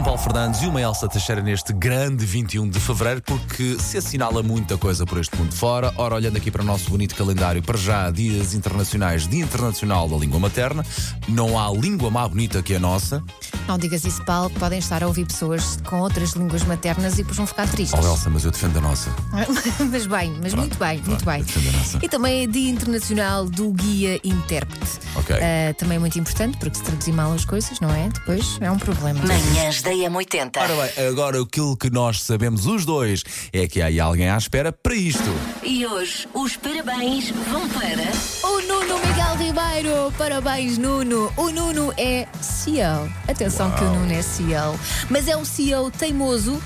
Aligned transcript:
Um 0.00 0.02
Paulo 0.02 0.18
Fernandes 0.18 0.62
e 0.62 0.66
uma 0.66 0.80
Elsa 0.80 1.06
Teixeira 1.06 1.42
neste 1.42 1.74
grande 1.74 2.24
21 2.24 2.70
de 2.70 2.80
fevereiro, 2.80 3.20
porque 3.20 3.76
se 3.78 3.98
assinala 3.98 4.42
muita 4.42 4.78
coisa 4.78 5.04
por 5.04 5.18
este 5.18 5.36
mundo 5.36 5.54
fora. 5.54 5.92
Ora, 5.94 6.14
olhando 6.14 6.38
aqui 6.38 6.50
para 6.50 6.62
o 6.62 6.64
nosso 6.64 6.88
bonito 6.88 7.14
calendário, 7.14 7.62
para 7.62 7.76
já, 7.76 8.10
dias 8.10 8.54
internacionais, 8.54 9.28
Dia 9.28 9.44
Internacional 9.44 10.08
da 10.08 10.16
Língua 10.16 10.40
Materna. 10.40 10.82
Não 11.28 11.58
há 11.58 11.70
língua 11.70 12.10
mais 12.10 12.30
bonita 12.30 12.62
que 12.62 12.74
a 12.74 12.78
nossa. 12.78 13.22
Não 13.68 13.76
digas 13.76 14.02
isso, 14.06 14.24
Paulo, 14.24 14.48
que 14.48 14.58
podem 14.58 14.78
estar 14.78 15.02
a 15.02 15.06
ouvir 15.06 15.26
pessoas 15.26 15.78
com 15.84 16.00
outras 16.00 16.32
línguas 16.32 16.64
maternas 16.64 17.14
e 17.14 17.16
depois 17.18 17.36
vão 17.36 17.46
ficar 17.46 17.68
tristes. 17.68 18.00
Oh, 18.02 18.06
Elsa, 18.06 18.30
mas 18.30 18.44
eu 18.44 18.50
defendo 18.50 18.78
a 18.78 18.80
nossa. 18.80 19.10
mas 19.92 20.06
bem, 20.06 20.34
mas 20.42 20.54
muito 20.54 20.78
bem, 20.78 21.02
muito 21.06 21.24
bem. 21.26 21.42
defende 21.42 21.68
a 21.68 21.72
nossa. 21.72 21.98
E 22.02 22.08
também 22.08 22.44
é 22.44 22.46
Dia 22.46 22.70
Internacional 22.70 23.44
do 23.44 23.70
Guia 23.72 24.18
Intérprete. 24.24 24.98
Ok. 25.14 25.36
Ah, 25.36 25.74
também 25.74 25.96
é 25.96 25.98
muito 25.98 26.18
importante, 26.18 26.56
porque 26.56 26.78
se 26.78 26.84
traduzir 26.84 27.12
mal 27.12 27.32
as 27.32 27.44
coisas, 27.44 27.78
não 27.80 27.90
é? 27.90 28.08
Depois 28.08 28.56
é 28.62 28.70
um 28.70 28.78
problema. 28.78 29.20
Manhãs 29.26 29.82
da 29.82 29.89
M80. 29.92 30.56
Ora 30.56 30.74
bem, 30.74 31.06
agora 31.06 31.40
aquilo 31.40 31.76
que 31.76 31.90
nós 31.90 32.22
sabemos 32.22 32.66
os 32.66 32.84
dois 32.84 33.22
é 33.52 33.66
que 33.66 33.80
há 33.80 33.86
aí 33.86 34.00
alguém 34.00 34.28
à 34.28 34.36
espera 34.36 34.72
para 34.72 34.94
isto. 34.94 35.30
E 35.62 35.86
hoje 35.86 36.28
os 36.34 36.56
parabéns 36.56 37.30
vão 37.30 37.68
para. 37.68 38.48
O 38.48 38.60
Nuno 38.62 38.98
Miguel 39.06 39.36
Ribeiro, 39.36 40.12
parabéns 40.16 40.78
Nuno. 40.78 41.32
O 41.36 41.50
Nuno 41.50 41.92
é 41.96 42.26
CEO. 42.40 43.10
Atenção 43.28 43.70
que 43.72 43.84
o 43.84 43.90
Nuno 43.90 44.12
é 44.12 44.22
CEO. 44.22 44.78
Mas 45.08 45.28
é 45.28 45.36
um 45.36 45.44
CEO 45.44 45.90
teimoso. 45.90 46.60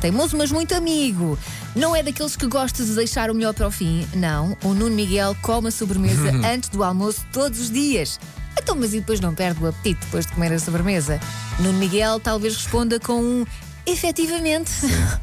Teimoso, 0.00 0.36
mas 0.36 0.52
muito 0.52 0.74
amigo. 0.74 1.38
Não 1.74 1.94
é 1.94 2.02
daqueles 2.02 2.36
que 2.36 2.46
gosta 2.46 2.84
de 2.84 2.94
deixar 2.94 3.30
o 3.30 3.34
melhor 3.34 3.52
para 3.52 3.66
o 3.66 3.70
fim. 3.70 4.06
Não. 4.14 4.56
O 4.62 4.74
Nuno 4.74 4.94
Miguel 4.94 5.36
come 5.42 5.68
a 5.68 5.70
sobremesa 5.70 6.30
antes 6.46 6.68
do 6.68 6.82
almoço 6.82 7.24
todos 7.32 7.60
os 7.60 7.70
dias. 7.70 8.18
Então, 8.58 8.76
mas 8.76 8.92
e 8.92 9.00
depois 9.00 9.20
não 9.20 9.34
perde 9.34 9.62
o 9.62 9.68
apetite 9.68 10.00
depois 10.04 10.26
de 10.26 10.32
comer 10.32 10.52
a 10.52 10.58
sobremesa? 10.58 11.20
Nuno 11.60 11.78
Miguel 11.78 12.20
talvez 12.20 12.56
responda 12.56 12.98
com 12.98 13.20
um. 13.20 13.46
Efetivamente. 13.92 14.70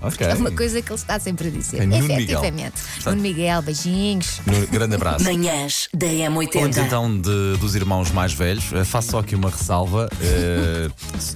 ok. 0.01 0.27
É 0.27 0.33
uma 0.35 0.51
coisa 0.51 0.81
que 0.81 0.89
ele 0.91 0.99
está 0.99 1.19
sempre 1.19 1.47
a 1.47 1.51
dizer. 1.51 1.81
É 1.81 1.85
Nuno 1.85 2.01
Miguel. 2.03 2.17
Efetivamente. 2.19 2.73
Portanto- 2.81 3.05
Nuno 3.15 3.21
Miguel, 3.21 3.61
beijinhos. 3.61 4.41
Grande 4.71 4.95
abraço. 4.95 5.23
Manhãs 5.25 5.87
da 5.93 6.07
Antes 6.07 6.19
M80. 6.29 6.79
então 6.85 7.19
de- 7.21 7.57
dos 7.59 7.75
irmãos 7.75 8.11
mais 8.11 8.33
velhos, 8.33 8.65
eh, 8.73 8.83
faço 8.83 9.11
só 9.11 9.19
aqui 9.19 9.35
uma 9.35 9.49
ressalva. 9.49 10.09
Eh, 10.21 10.89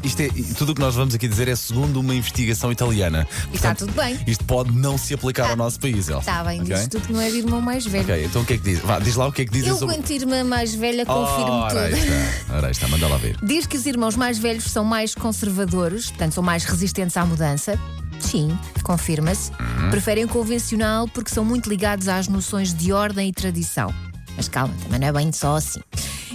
isto 0.03 0.21
é, 0.21 0.29
tudo 0.57 0.71
o 0.71 0.75
que 0.75 0.81
nós 0.81 0.95
vamos 0.95 1.13
aqui 1.15 1.27
dizer 1.27 1.47
é 1.47 1.55
segundo 1.55 1.99
uma 1.99 2.13
investigação 2.15 2.71
italiana. 2.71 3.27
E 3.51 3.55
está 3.55 3.73
tudo 3.75 3.93
bem. 3.93 4.19
Isto 4.27 4.43
pode 4.45 4.71
não 4.71 4.97
se 4.97 5.13
aplicar 5.13 5.49
ao 5.49 5.55
nosso 5.55 5.79
país, 5.79 6.07
Elsa. 6.09 6.19
Está 6.19 6.43
bem, 6.43 6.61
Ok? 6.61 6.75
diz 6.75 6.87
tu 6.87 6.99
que 6.99 7.13
não 7.13 7.21
é 7.21 7.29
de 7.29 7.37
irmão 7.37 7.61
mais 7.61 7.85
velho. 7.85 8.03
Ok, 8.03 8.25
então 8.25 8.41
o 8.41 8.45
que 8.45 8.53
é 8.53 8.57
que 8.57 8.63
diz? 8.63 8.79
Vá, 8.79 8.99
diz 8.99 9.15
lá 9.15 9.27
o 9.27 9.31
que 9.31 9.41
é 9.43 9.45
que 9.45 9.51
dizem 9.51 9.69
Eu, 9.69 9.77
sobre. 9.77 9.95
quanto 9.95 10.11
irmã 10.11 10.43
mais 10.43 10.73
velha, 10.73 11.05
confirmo 11.05 11.51
Ora, 11.51 11.81
aí 11.81 11.93
tudo. 11.93 12.01
está, 12.03 12.55
ora, 12.55 12.67
aí 12.67 12.71
está, 12.71 12.87
manda 12.87 13.07
lá 13.07 13.17
ver. 13.17 13.37
Diz 13.43 13.65
que 13.65 13.77
os 13.77 13.85
irmãos 13.85 14.15
mais 14.15 14.37
velhos 14.37 14.65
são 14.65 14.83
mais 14.83 15.13
conservadores, 15.15 16.07
portanto, 16.09 16.33
são 16.33 16.43
mais 16.43 16.63
resistentes 16.63 17.15
à 17.19 17.25
mudança. 17.25 17.79
Sim, 18.19 18.57
confirma-se. 18.83 19.51
Uhum. 19.51 19.89
Preferem 19.91 20.25
o 20.25 20.27
convencional 20.27 21.07
porque 21.07 21.29
são 21.29 21.45
muito 21.45 21.69
ligados 21.69 22.07
às 22.07 22.27
noções 22.27 22.73
de 22.73 22.91
ordem 22.91 23.29
e 23.29 23.33
tradição. 23.33 23.93
Mas 24.35 24.47
calma, 24.47 24.73
também 24.83 24.99
não 24.99 25.07
é 25.07 25.11
bem 25.11 25.31
só 25.31 25.55
assim. 25.55 25.81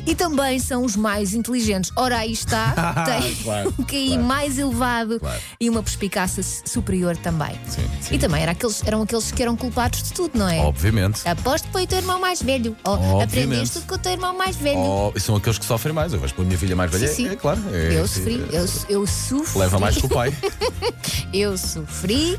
E 0.06 0.14
também 0.14 0.58
são 0.58 0.84
os 0.84 0.96
mais 0.96 1.32
inteligentes. 1.34 1.90
Ora, 1.96 2.18
aí 2.18 2.32
está, 2.32 2.74
tem 3.06 3.34
Claro, 3.36 3.74
um 3.78 3.82
QI 3.84 4.08
claro. 4.08 4.22
mais 4.24 4.58
elevado 4.58 5.18
Claro. 5.20 5.40
e 5.60 5.70
uma 5.70 5.82
perspicácia 5.82 6.42
superior 6.42 7.16
também. 7.16 7.58
Sim, 7.68 7.82
sim. 8.00 8.14
E 8.14 8.18
também 8.18 8.42
era 8.42 8.52
aqueles, 8.52 8.82
eram 8.86 9.02
aqueles 9.02 9.30
que 9.32 9.42
eram 9.42 9.56
culpados 9.56 10.02
de 10.02 10.12
tudo, 10.12 10.38
não 10.38 10.48
é? 10.48 10.58
Obviamente. 10.60 11.26
Aposto 11.26 11.66
que 11.66 11.72
foi 11.72 11.84
o 11.84 11.86
teu 11.86 11.98
irmão 11.98 12.20
mais 12.20 12.42
velho. 12.42 12.76
Obviamente. 12.84 13.22
aprendeste 13.24 13.74
tudo 13.74 13.86
com 13.86 13.94
o 13.94 13.98
teu 13.98 14.12
irmão 14.12 14.36
mais 14.36 14.56
velho. 14.56 14.78
Oh, 14.78 15.12
e 15.16 15.20
são 15.20 15.36
aqueles 15.36 15.58
que 15.58 15.64
sofrem 15.64 15.94
mais. 15.94 16.12
Eu 16.12 16.20
vejo 16.20 16.34
pela 16.34 16.46
minha 16.46 16.58
filha 16.58 16.76
mais 16.76 16.90
velha. 16.90 17.08
Sim, 17.08 17.14
sim. 17.14 17.28
É, 17.28 17.36
claro. 17.36 17.60
é- 17.72 17.98
eu 17.98 18.06
sofri, 18.06 18.44
eu, 18.52 18.66
eu 18.88 19.06
sofri. 19.06 19.58
Leva 19.58 19.78
mais 19.78 19.96
que 19.96 20.06
o 20.06 20.08
pai. 20.08 20.32
Eu 21.32 21.58
sofri, 21.58 22.38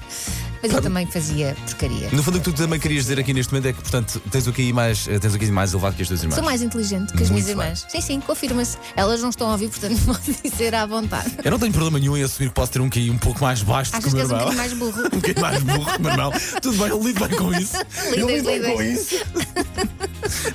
mas 0.65 0.73
eu 0.73 0.81
também 0.81 1.05
fazia 1.05 1.55
porcaria. 1.65 2.09
No 2.11 2.23
fundo, 2.23 2.37
o 2.37 2.41
que 2.41 2.51
tu 2.51 2.53
também 2.53 2.79
querias 2.79 3.03
dizer 3.03 3.19
aqui 3.19 3.33
neste 3.33 3.53
momento 3.53 3.67
é 3.67 3.73
que, 3.73 3.81
portanto, 3.81 4.19
tens 4.31 4.47
o 4.47 4.53
QI 4.53 4.73
mais, 4.73 5.07
eh, 5.07 5.19
tens 5.19 5.35
o 5.35 5.37
QI 5.37 5.51
mais 5.51 5.71
elevado 5.73 5.95
que 5.95 6.01
as 6.01 6.07
tuas 6.07 6.21
irmãs. 6.23 6.35
Sou 6.35 6.43
mais 6.43 6.61
inteligente 6.61 7.13
que 7.13 7.21
as 7.23 7.29
minhas 7.29 7.45
Muito 7.45 7.49
irmãs. 7.61 7.85
Sim, 7.87 8.01
sim, 8.01 8.19
confirma-se. 8.19 8.77
Elas 8.95 9.21
não 9.21 9.29
estão 9.29 9.47
a 9.47 9.51
ouvir, 9.51 9.69
portanto 9.69 9.95
podem 10.05 10.35
dizer 10.43 10.73
à 10.73 10.85
vontade. 10.85 11.31
Eu 11.43 11.51
não 11.51 11.59
tenho 11.59 11.71
problema 11.71 11.99
nenhum 11.99 12.17
em 12.17 12.23
assumir 12.23 12.49
que 12.49 12.55
posso 12.55 12.71
ter 12.71 12.81
um 12.81 12.89
QI 12.89 13.11
um 13.11 13.17
pouco 13.17 13.41
mais 13.41 13.61
baixo 13.61 13.91
do 13.91 13.99
que 14.01 14.07
Achas 14.07 14.13
o 14.13 14.15
que 14.17 14.23
meu 14.23 14.23
és 14.23 14.31
um 14.31 14.49
irmão. 14.49 14.55
bocadinho 14.55 14.57
mais 14.57 14.73
burro? 14.73 15.05
um 15.13 15.19
bocadinho 15.19 15.41
mais 15.41 15.63
burro 15.63 15.85
que 15.85 15.97
o 15.97 16.01
meu 16.01 16.11
irmão. 16.11 16.31
Tudo 16.61 16.77
bem, 16.77 16.87
eu 16.87 17.03
lido 17.03 17.27
bem 17.27 17.37
com 17.37 17.53
isso. 17.53 17.75
eu 18.15 18.27
Lidas, 18.27 18.45
lido 18.45 18.63
bem 18.63 18.75
com 18.75 18.81
lidas. 18.81 19.11
isso. 19.11 19.25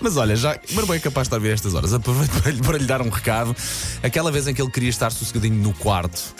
Mas 0.00 0.16
olha, 0.16 0.34
já, 0.34 0.54
o 0.70 0.72
meu 0.72 0.80
irmão 0.82 0.96
é 0.96 0.98
capaz 0.98 1.26
de 1.26 1.28
estar 1.28 1.36
a 1.36 1.40
ver 1.40 1.54
estas 1.54 1.74
horas. 1.74 1.92
Aproveito 1.94 2.42
para 2.42 2.50
lhe, 2.50 2.60
para 2.62 2.78
lhe 2.78 2.86
dar 2.86 3.00
um 3.02 3.08
recado. 3.08 3.54
Aquela 4.02 4.32
vez 4.32 4.48
em 4.48 4.54
que 4.54 4.60
ele 4.60 4.70
queria 4.70 4.90
estar 4.90 5.10
sossegadinho 5.12 5.56
no 5.56 5.72
quarto 5.74 6.34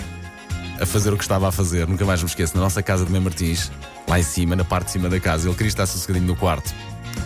a 0.80 0.86
fazer 0.86 1.12
o 1.12 1.16
que 1.16 1.22
estava 1.22 1.48
a 1.48 1.52
fazer, 1.52 1.86
nunca 1.86 2.04
mais 2.04 2.22
me 2.22 2.28
esqueço, 2.28 2.56
na 2.56 2.62
nossa 2.62 2.82
casa 2.82 3.04
de 3.04 3.12
Mãe 3.12 3.20
Martins, 3.20 3.70
lá 4.08 4.18
em 4.18 4.22
cima, 4.22 4.56
na 4.56 4.64
parte 4.64 4.86
de 4.86 4.92
cima 4.92 5.08
da 5.08 5.20
casa, 5.20 5.46
ele 5.46 5.54
queria 5.54 5.68
estar 5.68 5.86
sossegadinho 5.86 6.26
no 6.26 6.36
quarto, 6.36 6.74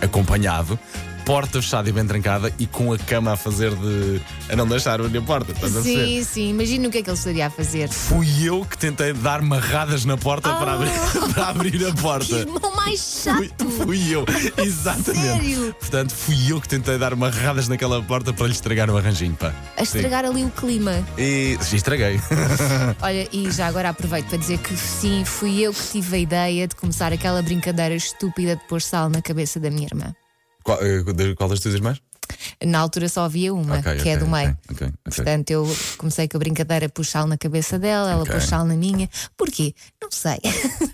acompanhado. 0.01 0.77
Porta 1.25 1.59
fechada 1.59 1.89
e 1.89 1.91
bem 1.91 2.05
trancada 2.05 2.53
e 2.59 2.67
com 2.67 2.93
a 2.93 2.99
cama 2.99 3.33
a 3.33 3.35
fazer 3.35 3.73
de. 3.75 4.21
a 4.47 4.55
não 4.55 4.67
deixar 4.67 5.01
abrir 5.01 5.17
a 5.17 5.21
porta. 5.23 5.51
Estás 5.53 5.75
a 5.75 5.81
perceber? 5.81 6.05
Sim, 6.05 6.23
sim, 6.23 6.49
imagina 6.51 6.87
o 6.87 6.91
que 6.91 6.99
é 6.99 7.01
que 7.01 7.09
ele 7.09 7.17
estaria 7.17 7.47
a 7.47 7.49
fazer. 7.49 7.89
Fui 7.89 8.27
eu 8.43 8.63
que 8.63 8.77
tentei 8.77 9.11
dar 9.11 9.41
marradas 9.41 10.05
na 10.05 10.17
porta 10.17 10.53
para, 10.53 10.73
abrir, 10.73 10.91
para 11.33 11.47
abrir 11.47 11.87
a 11.87 11.91
Que 11.91 12.01
porta. 12.01 12.35
irmão 12.35 12.75
mais 12.75 13.23
Fui, 13.23 13.47
chato! 13.47 13.65
fui 13.71 14.13
eu, 14.15 14.23
exatamente. 14.63 15.25
Sério? 15.25 15.75
Portanto, 15.79 16.13
fui 16.13 16.51
eu 16.51 16.61
que 16.61 16.67
tentei 16.67 16.97
dar 16.99 17.15
marradas 17.15 17.67
naquela 17.67 18.01
porta 18.03 18.31
para 18.31 18.45
lhe 18.45 18.53
estragar 18.53 18.89
o 18.91 18.97
arranjinho, 18.97 19.35
pá. 19.35 19.51
A 19.77 19.81
estragar 19.81 20.25
ali 20.25 20.43
o 20.43 20.51
clima. 20.51 20.93
Sim. 20.93 21.23
E 21.23 21.57
estraguei. 21.75 22.19
Olha, 23.01 23.27
e 23.33 23.49
já 23.49 23.65
agora 23.65 23.89
aproveito 23.89 24.27
para 24.27 24.37
dizer 24.37 24.59
que 24.59 24.77
sim, 24.77 25.25
fui 25.25 25.59
eu 25.61 25.73
que 25.73 25.81
tive 25.91 26.15
a 26.15 26.19
ideia 26.19 26.67
de 26.67 26.75
começar 26.75 27.11
aquela 27.11 27.41
brincadeira 27.41 27.95
estúpida 27.95 28.55
de 28.55 28.63
pôr 28.65 28.79
sal 28.81 29.09
na 29.09 29.23
cabeça 29.23 29.59
da 29.59 29.71
minha 29.71 29.87
irmã. 29.91 30.13
Qual, 30.65 30.79
eh, 30.83 31.35
qual 31.37 31.47
das 31.47 31.59
tuas 31.61 31.75
irmãs? 31.75 32.01
Na 32.65 32.79
altura 32.79 33.07
só 33.09 33.21
havia 33.25 33.53
uma, 33.53 33.79
Ok, 33.79 33.95
que 33.97 34.09
é 34.09 34.15
ok, 34.15 34.17
do 34.17 34.27
meio. 34.27 34.49
ok, 34.51 34.57
ok, 34.71 34.87
ok. 34.87 34.93
Portanto, 35.15 35.49
eu 35.51 35.77
comecei 35.97 36.27
com 36.27 36.37
a 36.37 36.39
brincadeira 36.39 36.89
pôr 36.89 37.05
sal 37.05 37.27
na 37.27 37.37
cabeça 37.37 37.77
dela, 37.79 38.11
ela 38.11 38.21
Ok. 38.23 38.33
pôs 38.33 38.45
sal 38.45 38.65
na 38.65 38.75
minha. 38.75 39.09
Porquê? 39.37 39.73
Não 40.01 40.09
sei. 40.11 40.37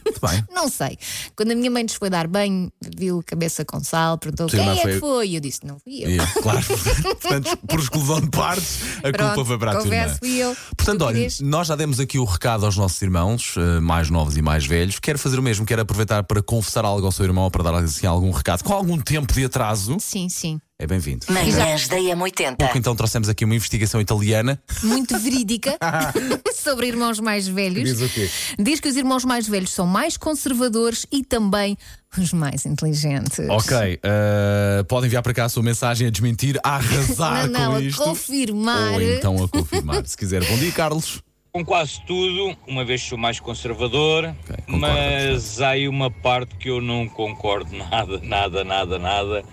Muito 0.06 0.22
bem. 0.22 0.44
Não 0.54 0.70
sei. 0.70 0.98
Quando 1.36 1.52
a 1.52 1.56
minha 1.56 1.72
mãe 1.72 1.84
nos 1.84 1.94
foi 1.96 2.10
dar 2.10 2.28
banho, 2.28 2.72
viu 2.98 3.20
a 3.20 3.24
cabeça 3.24 3.66
com 3.66 3.84
sal, 3.84 4.18
perguntou 4.18 4.48
Tua 4.48 4.60
quem 4.60 4.70
é 4.70 4.82
foi- 4.82 4.94
que 4.94 5.00
foi? 5.00 5.28
E 5.30 5.36
eu 5.36 5.42
disse, 5.42 5.60
não 5.66 5.80
fui 5.80 6.04
eu. 6.04 6.10
E, 6.12 6.18
claro. 6.42 6.60
Portanto, 7.20 7.58
por 7.68 7.80
exclusão 7.80 8.22
de 8.22 8.30
partes, 8.30 8.80
a 9.00 9.02
culpa 9.02 9.12
Pronto, 9.18 9.46
foi 9.46 9.58
para 9.58 9.72
a 9.72 9.82
tua 9.82 10.28
eu. 10.28 10.56
Portanto, 10.78 11.02
olha, 11.04 11.28
nós 11.42 11.68
já 11.68 11.76
demos 11.76 12.00
aqui 12.00 12.20
o 12.20 12.26
recado 12.26 12.66
aos 12.66 12.78
nossos 12.78 13.02
irmãos, 13.02 13.56
eh, 13.58 13.80
mais 13.80 14.10
novos 14.10 14.38
e 14.38 14.42
mais 14.42 14.66
velhos. 14.66 15.00
Quero 15.00 15.18
fazer 15.18 15.40
o 15.40 15.44
mesmo, 15.44 15.66
quero 15.66 15.82
aproveitar 15.82 16.24
para 16.24 16.42
confessar 16.44 16.86
algo 16.86 17.06
ao 17.06 17.12
seu 17.12 17.26
irmão 17.26 17.44
ou 17.46 17.52
para 17.52 17.64
dar 17.64 17.76
assim 17.76 18.06
algum 18.06 18.32
recado. 18.32 18.64
Com 18.64 18.74
algum 18.74 18.98
tempo 19.00 19.34
de 19.34 19.46
atraso, 19.46 19.98
Sim, 20.00 20.30
sim. 20.30 20.60
É 20.82 20.88
bem-vindo. 20.88 21.28
Manhãs 21.30 21.88
da 21.88 21.98
M80. 21.98 22.56
Pouco 22.58 22.76
então 22.76 22.96
trouxemos 22.96 23.30
aqui 23.30 23.46
uma 23.46 23.54
investigação 23.54 24.02
italiana. 24.02 24.60
Muito 24.82 25.18
verídica 25.20 25.78
sobre 26.56 26.88
irmãos 26.88 27.20
mais 27.20 27.48
velhos. 27.48 27.84
Diz 27.88 28.02
o 28.02 28.10
quê? 28.10 28.28
Diz 28.58 28.80
que 28.80 28.88
os 28.88 28.96
irmãos 28.96 29.24
mais 29.24 29.48
velhos 29.48 29.72
são 29.72 29.86
mais 29.86 30.18
conservadores 30.18 31.06
e 31.12 31.24
também 31.24 31.78
os 32.18 32.34
mais 32.34 32.66
inteligentes. 32.66 33.38
Ok, 33.48 34.00
eh, 34.02 34.84
pode 34.88 35.06
enviar 35.06 35.22
para 35.22 35.36
cá 35.36 35.46
a 35.46 35.50
sua 35.50 35.62
mensagem 35.62 36.08
a 36.08 36.10
desmentir, 36.10 36.60
a 36.64 36.78
arrasar 36.78 37.48
Não, 37.48 37.60
não, 37.60 37.72
com 37.74 37.78
a 37.78 37.82
isto. 37.84 38.04
confirmar. 38.04 38.94
Ou 38.94 39.02
então 39.02 39.44
a 39.44 39.48
confirmar, 39.48 40.04
se 40.08 40.18
quiser. 40.18 40.44
Bom 40.44 40.58
dia, 40.58 40.72
Carlos. 40.72 41.22
Com 41.54 41.64
quase 41.64 42.02
tudo, 42.08 42.58
uma 42.66 42.84
vez 42.84 43.04
sou 43.04 43.18
mais 43.20 43.40
conservador, 43.40 44.34
concordo, 44.48 44.64
mas 44.80 45.62
há 45.62 45.70
aí 45.72 45.88
uma 45.88 46.10
parte 46.10 46.56
que 46.56 46.70
eu 46.70 46.82
não 46.82 47.08
concordo 47.08 47.70
nada, 47.78 48.20
nada, 48.24 48.64
nada, 48.64 48.98
nada. 48.98 49.44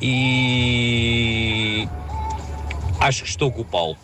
E 0.00 1.88
acho 3.00 3.22
que 3.22 3.28
estou 3.28 3.50
com 3.50 3.62
o 3.62 3.64
Paulo. 3.64 3.96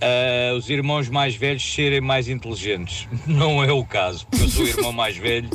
Ah, 0.00 0.54
os 0.56 0.68
irmãos 0.68 1.08
mais 1.08 1.34
velhos 1.34 1.74
serem 1.74 2.00
mais 2.00 2.28
inteligentes. 2.28 3.08
Não 3.26 3.62
é 3.62 3.72
o 3.72 3.84
caso, 3.84 4.26
porque 4.26 4.44
eu 4.44 4.48
sou 4.48 4.64
o 4.64 4.68
irmão 4.68 4.92
mais 4.92 5.16
velho 5.16 5.48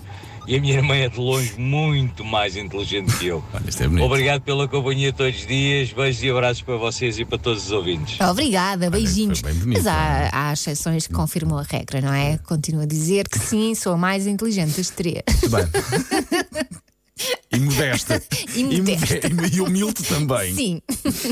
e 0.48 0.56
a 0.56 0.60
minha 0.60 0.74
irmã 0.74 0.96
é 0.96 1.08
de 1.08 1.20
longe 1.20 1.54
muito 1.58 2.26
mais 2.26 2.56
inteligente 2.56 3.16
que 3.18 3.28
eu. 3.28 3.44
É. 3.82 4.04
Obrigado 4.04 4.42
pela 4.42 4.68
companhia 4.68 5.12
todos 5.14 5.40
os 5.40 5.48
dias, 5.48 5.92
beijos 5.92 6.22
e 6.22 6.30
abraços 6.30 6.62
para 6.62 6.76
vocês 6.78 7.18
e 7.18 7.26
para 7.26 7.38
todos 7.38 7.66
os 7.66 7.72
ouvintes. 7.72 8.20
Obrigada, 8.20 8.90
beijinhos. 8.90 9.42
bonito, 9.42 9.68
Mas 9.68 9.88
há, 9.88 10.30
há 10.32 10.54
exceções 10.54 11.08
que 11.08 11.14
confirmam 11.14 11.58
a 11.58 11.64
regra, 11.64 12.02
não 12.02 12.14
é? 12.14 12.38
Continuo 12.40 12.82
a 12.82 12.86
dizer 12.86 13.28
que 13.28 13.40
sim, 13.40 13.74
sou 13.74 13.94
a 13.94 13.98
mais 13.98 14.28
inteligente 14.28 14.78
das 14.78 14.90
três. 14.90 15.24
Muito 15.42 15.50
bem. 15.50 15.66
E 17.54 17.60
modesta. 17.60 18.22
E 18.56 18.64
modesta. 18.64 19.28
E 19.28 19.56
E 19.58 19.62
humilde 19.62 20.04
também. 20.04 20.56
Sim. 20.56 20.82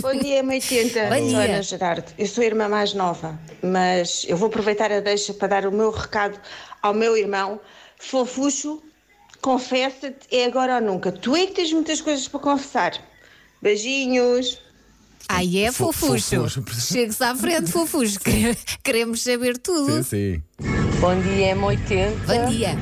Bom 0.01 0.13
dia, 0.19 0.43
M80. 0.43 1.09
Bom 1.09 1.27
dia. 1.29 1.37
Ana 1.39 1.61
Gerardo. 1.61 2.11
Eu 2.17 2.27
sou 2.27 2.41
a 2.43 2.45
irmã 2.45 2.67
mais 2.67 2.93
nova, 2.93 3.39
mas 3.63 4.25
eu 4.27 4.35
vou 4.35 4.47
aproveitar 4.47 4.91
a 4.91 4.99
deixa 4.99 5.33
para 5.33 5.47
dar 5.47 5.65
o 5.65 5.71
meu 5.71 5.91
recado 5.91 6.37
ao 6.81 6.93
meu 6.93 7.15
irmão. 7.15 7.59
Fofucho, 7.97 8.81
confessa-te, 9.41 10.27
é 10.31 10.45
agora 10.45 10.75
ou 10.75 10.81
nunca. 10.81 11.11
Tu 11.11 11.35
é 11.35 11.45
que 11.47 11.53
tens 11.53 11.71
muitas 11.71 12.01
coisas 12.01 12.27
para 12.27 12.39
confessar. 12.41 12.93
Beijinhos. 13.61 14.59
Ai, 15.29 15.59
é 15.59 15.71
Fo- 15.71 15.91
fofucho. 15.93 16.49
fofucho. 16.49 16.63
Chegue-se 16.93 17.23
à 17.23 17.35
frente, 17.35 17.71
fofucho. 17.71 18.19
Quere- 18.19 18.57
Queremos 18.83 19.21
saber 19.23 19.57
tudo. 19.57 20.03
Sim, 20.03 20.03
sim. 20.03 20.43
Bom 20.99 21.19
dia, 21.21 21.55
M80. 21.55 22.11
Bom 22.25 22.49
dia. 22.49 22.75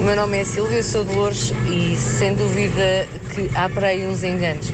O 0.00 0.02
meu 0.02 0.16
nome 0.16 0.38
é 0.38 0.44
Silvia, 0.44 0.82
sou 0.82 1.04
de 1.04 1.14
Louros 1.14 1.52
e 1.70 1.94
sem 1.94 2.34
dúvida 2.34 3.06
que 3.34 3.50
há 3.54 3.68
para 3.68 3.88
aí 3.88 4.06
uns 4.06 4.24
enganos. 4.24 4.72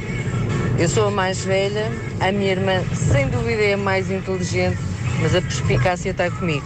Eu 0.79 0.89
sou 0.89 1.09
a 1.09 1.11
mais 1.11 1.45
velha, 1.45 1.91
a 2.21 2.31
minha 2.31 2.53
irmã 2.53 2.81
sem 2.95 3.29
dúvida 3.29 3.61
é 3.61 3.75
a 3.75 3.77
mais 3.77 4.09
inteligente, 4.09 4.79
mas 5.21 5.35
a 5.35 5.43
perspicácia 5.43 6.11
está 6.11 6.31
comigo. 6.31 6.65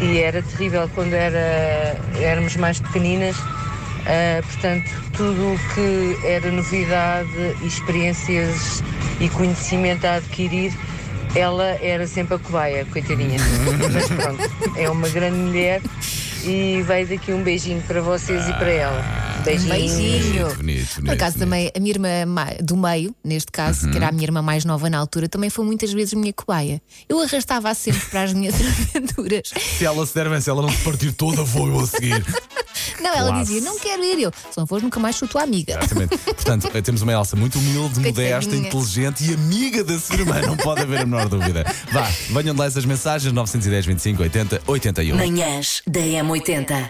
E 0.00 0.20
era 0.20 0.40
terrível 0.40 0.88
quando 0.94 1.12
era, 1.12 2.00
éramos 2.18 2.56
mais 2.56 2.80
pequeninas, 2.80 3.36
ah, 4.06 4.42
portanto, 4.42 4.90
tudo 5.14 5.52
o 5.52 5.58
que 5.74 6.26
era 6.26 6.50
novidade, 6.50 7.28
experiências 7.62 8.82
e 9.20 9.28
conhecimento 9.28 10.06
a 10.06 10.14
adquirir, 10.14 10.72
ela 11.34 11.76
era 11.82 12.06
sempre 12.06 12.36
a 12.36 12.38
cobaia, 12.38 12.86
coitadinha. 12.86 13.38
Mas 13.92 14.08
pronto, 14.08 14.78
é 14.78 14.88
uma 14.88 15.10
grande 15.10 15.36
mulher 15.36 15.82
e 16.46 16.82
vai 16.82 17.04
daqui 17.04 17.32
um 17.32 17.42
beijinho 17.42 17.82
para 17.82 18.00
vocês 18.00 18.48
e 18.48 18.52
para 18.54 18.70
ela. 18.70 19.02
Beijinho. 19.44 19.68
Beijinho. 19.70 20.46
Bonito, 20.56 20.56
bonito, 20.56 21.02
Por 21.04 21.10
acaso 21.10 21.38
bonito. 21.38 21.38
também, 21.38 21.70
a 21.76 21.78
minha 21.80 21.92
irmã 21.92 22.08
do 22.62 22.76
meio, 22.76 23.14
neste 23.24 23.52
caso, 23.52 23.88
que 23.90 23.96
era 23.96 24.08
a 24.08 24.12
minha 24.12 24.24
irmã 24.24 24.42
mais 24.42 24.64
nova 24.64 24.90
na 24.90 24.98
altura, 24.98 25.28
também 25.28 25.50
foi 25.50 25.64
muitas 25.64 25.92
vezes 25.92 26.14
minha 26.14 26.32
cobaia. 26.32 26.80
Eu 27.08 27.20
arrastava-a 27.20 27.74
sempre 27.74 28.00
para 28.06 28.22
as 28.22 28.32
minhas 28.32 28.54
aventuras. 28.94 29.50
Se 29.78 29.84
ela 29.84 30.04
se 30.06 30.14
der 30.14 30.28
bem, 30.28 30.40
se 30.40 30.50
ela 30.50 30.62
não 30.62 30.70
se 30.70 30.78
partir 30.78 31.12
toda, 31.12 31.42
vou 31.44 31.68
eu 31.68 31.80
a 31.80 31.86
seguir. 31.86 32.24
Não, 33.00 33.14
ela 33.14 33.28
Classe. 33.30 33.52
dizia, 33.52 33.60
não 33.68 33.78
quero 33.78 34.04
ir. 34.04 34.20
Eu, 34.20 34.32
se 34.50 34.56
não 34.56 34.66
fores, 34.66 34.82
nunca 34.82 34.98
mais 35.00 35.16
sou 35.16 35.26
tua 35.28 35.42
amiga. 35.42 35.78
Exatamente. 35.78 36.16
Portanto, 36.24 36.70
eh, 36.72 36.82
temos 36.82 37.02
uma 37.02 37.12
Elsa 37.12 37.36
muito 37.36 37.58
humilde, 37.58 38.00
modesta, 38.00 38.50
Coitadinha. 38.50 38.68
inteligente 38.68 39.24
e 39.30 39.34
amiga 39.34 39.82
da 39.84 39.98
sua 39.98 40.16
irmã, 40.16 40.40
não 40.42 40.56
pode 40.56 40.82
haver 40.82 41.00
a 41.00 41.06
menor 41.06 41.28
dúvida. 41.28 41.64
Vá, 41.92 42.02
venham 42.30 42.54
de 42.54 42.60
lá 42.60 42.66
essas 42.66 42.84
mensagens, 42.84 43.32
910, 43.32 43.86
25, 43.86 44.22
80, 44.22 44.62
81. 44.66 45.16
Manhãs 45.16 45.82
da 45.86 46.00
M80. 46.00 46.88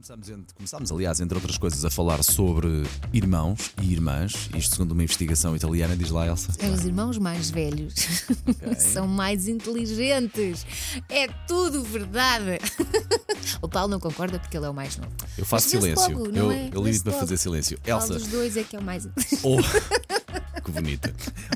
Começámos, 0.00 0.30
entre- 0.30 0.54
começámos, 0.54 0.90
aliás, 0.92 1.20
entre 1.20 1.36
outras 1.36 1.58
coisas, 1.58 1.84
a 1.84 1.90
falar 1.90 2.22
sobre 2.22 2.84
irmãos 3.12 3.70
e 3.82 3.92
irmãs. 3.92 4.48
Isto 4.56 4.76
segundo 4.76 4.92
uma 4.92 5.02
investigação 5.04 5.54
italiana, 5.54 5.94
diz 5.94 6.10
lá, 6.10 6.26
Elsa. 6.26 6.52
É, 6.58 6.70
Os 6.70 6.86
irmãos 6.86 7.18
mais 7.18 7.50
velhos 7.50 7.92
são 8.80 9.06
mais 9.06 9.46
inteligentes. 9.46 10.64
É 11.06 11.28
tudo 11.46 11.82
verdade. 11.82 12.58
O 13.62 13.68
Paulo 13.68 13.88
não 13.88 13.98
concorda 14.00 14.38
porque 14.38 14.56
ele 14.56 14.66
é 14.66 14.68
o 14.70 14.74
mais 14.74 14.96
novo. 14.98 15.10
Eu 15.36 15.44
faço 15.46 15.68
silêncio. 15.70 16.12
logo, 16.18 16.26
eu 16.36 16.50
é? 16.52 16.66
eu 16.72 16.82
Vê-se 16.82 16.98
limito-me 16.98 17.10
a 17.10 17.12
logo. 17.16 17.20
fazer 17.26 17.36
silêncio. 17.38 17.78
Elsa, 17.86 18.14
dos 18.14 18.26
dois 18.26 18.56
é 18.56 18.62
que 18.62 18.76
é 18.76 18.78
o 18.78 18.82
mais 18.82 19.06
inteligente? 19.06 19.40
ou... 19.42 19.56
que 20.60 20.70
bonita. 20.70 21.12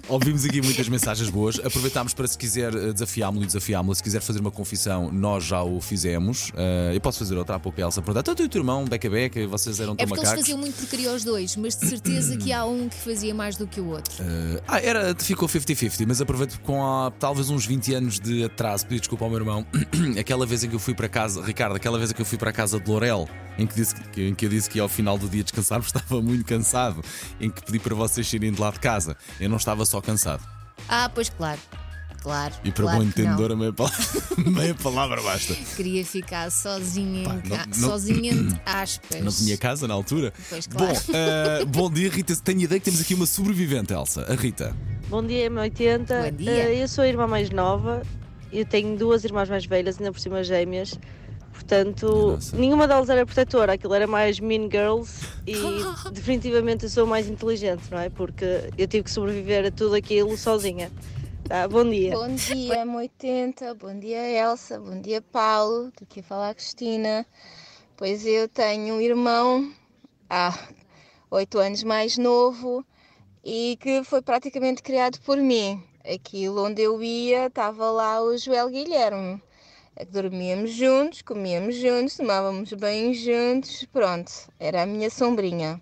Ouvimos 0.09 0.45
aqui 0.45 0.61
muitas 0.63 0.89
mensagens 0.89 1.29
boas. 1.31 1.59
Aproveitámos 1.59 2.15
para, 2.15 2.27
se 2.27 2.37
quiser, 2.37 2.75
eh, 2.75 2.93
desafiámo-lo 2.93 3.45
e 3.45 3.47
desafiámo-lo. 3.47 3.95
Se 3.95 4.03
quiser 4.03 4.21
fazer 4.21 4.41
uma 4.41 4.51
confissão, 4.51 5.11
nós 5.13 5.45
já 5.45 5.63
o 5.63 5.81
fizemos. 5.81 6.51
Eh, 6.57 6.93
eu 6.95 7.01
posso 7.01 7.19
fazer 7.19 7.37
outra 7.37 7.57
há 7.57 7.61
pouco, 7.61 7.81
Elsa. 7.81 8.01
Perguntar, 8.03 8.23
tanto 8.23 8.43
o 8.43 8.49
teu 8.49 8.61
irmão, 8.61 8.85
Beca 8.85 9.09
Beca, 9.09 9.47
vocês 9.49 9.81
eram 9.81 9.95
É 9.95 9.97
tão 9.97 10.09
porque 10.09 10.21
eles 10.21 10.29
macacos. 10.29 10.41
faziam 10.43 10.59
muito 10.59 10.77
porcaria 10.77 11.11
aos 11.11 11.25
dois, 11.25 11.57
mas 11.57 11.77
de 11.77 11.87
certeza 11.87 12.37
que 12.37 12.53
há 12.53 12.65
um 12.65 12.89
que 12.89 12.97
fazia 12.97 13.35
mais 13.35 13.57
do 13.57 13.67
que 13.67 13.81
o 13.81 13.89
outro. 13.89 14.15
Eh, 14.21 14.63
ah, 14.67 14.81
era, 14.81 15.15
ficou 15.19 15.49
50-50, 15.49 16.05
mas 16.07 16.21
aproveito 16.21 16.61
com 16.61 16.85
há, 16.85 17.11
talvez 17.11 17.51
uns 17.51 17.67
20 17.67 17.95
anos 17.95 18.21
de 18.21 18.45
atraso, 18.45 18.87
pedi 18.87 19.01
desculpa 19.01 19.25
ao 19.25 19.31
meu 19.31 19.39
irmão. 19.39 19.67
aquela 20.19 20.47
vez 20.47 20.65
em 20.65 20.69
que 20.69 20.75
eu 20.75 20.81
fui 20.81 20.95
para 20.95 21.09
casa, 21.09 21.43
Ricardo, 21.43 21.77
aquela 21.77 21.99
vez 21.99 22.11
em 22.11 22.15
que 22.15 22.23
eu 22.23 22.27
fui 22.27 22.39
para 22.39 22.51
a 22.51 22.53
casa 22.53 22.79
de 22.81 22.91
Lorel, 22.91 23.29
em 23.57 23.67
que, 23.67 23.75
disse, 23.75 23.95
em 24.17 24.35
que 24.35 24.47
eu 24.47 24.51
disse 24.51 24.69
que 24.69 24.79
ia 24.79 24.83
ao 24.83 24.89
final 24.89 25.17
do 25.17 25.29
dia 25.29 25.43
descansar 25.43 25.79
porque 25.83 25.97
estava 25.97 26.21
muito 26.21 26.45
cansado, 26.45 27.03
em 27.41 27.51
que 27.51 27.63
pedi 27.65 27.79
para 27.79 27.95
vocês 27.95 28.27
saírem 28.29 28.53
de 28.53 28.61
lá 28.61 28.71
de 28.71 28.81
casa. 28.81 28.94
Eu 29.41 29.49
não 29.49 29.57
estava 29.57 29.85
só 29.85 30.01
cansado. 30.01 30.43
Ah, 30.89 31.11
pois 31.15 31.29
claro. 31.29 31.61
Claro. 32.23 32.55
E 32.65 32.73
para 32.73 32.85
claro 32.85 32.99
bom 33.01 33.05
entendedor, 33.05 33.53
a 33.53 33.57
meia 33.57 33.73
palavra, 33.73 33.99
meia 34.51 34.75
palavra 34.75 35.21
basta. 35.23 35.55
Queria 35.77 36.03
ficar 36.07 36.51
sozinha, 36.51 37.23
Pá, 37.29 37.35
não- 37.35 37.57
ca- 37.59 37.67
não- 37.77 37.89
sozinha 37.91 38.33
entre 38.33 38.61
aspas. 38.65 39.21
Não 39.21 39.31
tinha 39.31 39.59
casa 39.59 39.87
na 39.87 39.93
altura? 39.93 40.33
Pois, 40.49 40.67
claro. 40.67 40.95
Bom, 40.95 41.01
eh, 41.13 41.65
bom 41.67 41.91
dia, 41.91 42.09
Rita. 42.09 42.35
Tenho 42.37 42.61
ideia 42.63 42.81
que 42.81 42.85
temos 42.87 43.01
aqui 43.03 43.13
uma 43.13 43.27
sobrevivente, 43.27 43.93
Elsa. 43.93 44.25
A 44.33 44.35
Rita. 44.35 44.75
Bom 45.11 45.23
dia, 45.23 45.51
M80. 45.51 46.31
Bom 46.31 46.37
dia. 46.39 46.51
Eh, 46.51 46.83
eu 46.83 46.89
sou 46.89 47.05
a 47.05 47.09
irmã 47.09 47.27
mais 47.27 47.51
nova. 47.51 48.01
Eu 48.51 48.65
tenho 48.65 48.97
duas 48.97 49.23
irmãs 49.25 49.49
mais 49.51 49.67
velhas, 49.67 49.99
ainda 49.99 50.11
por 50.11 50.19
cima 50.19 50.43
gêmeas. 50.43 50.99
Portanto, 51.55 52.33
Nossa. 52.33 52.57
nenhuma 52.57 52.89
delas 52.89 53.09
era 53.09 53.25
protetora, 53.25 53.75
aquilo 53.75 53.95
era 53.95 54.09
mais 54.09 54.41
Mean 54.41 54.69
Girls 54.71 55.25
e 55.47 55.55
definitivamente 56.13 56.85
eu 56.85 56.91
sou 56.91 57.07
mais 57.07 57.29
inteligente, 57.29 57.85
não 57.91 57.99
é? 57.99 58.11
Porque 58.11 58.71
eu 58.77 58.89
tive 58.89 59.05
que 59.05 59.11
sobreviver 59.11 59.65
a 59.67 59.71
tudo 59.71 59.95
aquilo 59.95 60.37
sozinha. 60.37 60.91
Tá? 61.49 61.69
Bom 61.69 61.89
dia. 61.89 62.13
Bom 62.13 62.35
dia, 62.35 62.85
M80. 62.85 63.75
Bom 63.75 63.99
dia, 63.99 64.31
Elsa. 64.31 64.81
Bom 64.81 65.01
dia, 65.01 65.23
Paulo. 65.23 65.89
Estou 65.89 66.07
aqui 66.11 66.21
a 66.21 66.23
falar 66.23 66.51
a 66.51 66.55
Cristina. 66.55 67.25
Pois 67.97 68.27
eu 68.27 68.49
tenho 68.49 68.95
um 68.97 69.01
irmão 69.01 69.73
há 70.29 70.59
oito 71.31 71.59
anos 71.59 71.85
mais 71.85 72.19
novo 72.19 72.85
e 73.45 73.79
que 73.81 74.03
foi 74.03 74.23
praticamente 74.23 74.83
criado 74.83 75.21
por 75.21 75.37
mim. 75.37 75.81
Aquilo 76.05 76.65
onde 76.65 76.83
eu 76.83 77.03
ia, 77.03 77.47
estava 77.47 77.91
lá 77.91 78.21
o 78.23 78.37
Joel 78.37 78.71
Guilherme. 78.71 79.41
Dormíamos 80.11 80.73
juntos, 80.73 81.23
comíamos 81.23 81.77
juntos, 81.77 82.17
tomávamos 82.17 82.73
banho 82.73 83.15
juntos. 83.15 83.85
Pronto, 83.93 84.31
era 84.59 84.83
a 84.83 84.87
minha 84.87 85.09
sombrinha. 85.09 85.81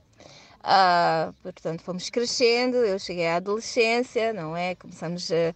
Ah, 0.63 1.33
portanto, 1.43 1.83
fomos 1.83 2.09
crescendo, 2.11 2.77
eu 2.77 2.99
cheguei 2.99 3.27
à 3.27 3.37
adolescência, 3.37 4.33
não 4.33 4.57
é? 4.57 4.75
Começamos 4.77 5.29
a, 5.33 5.55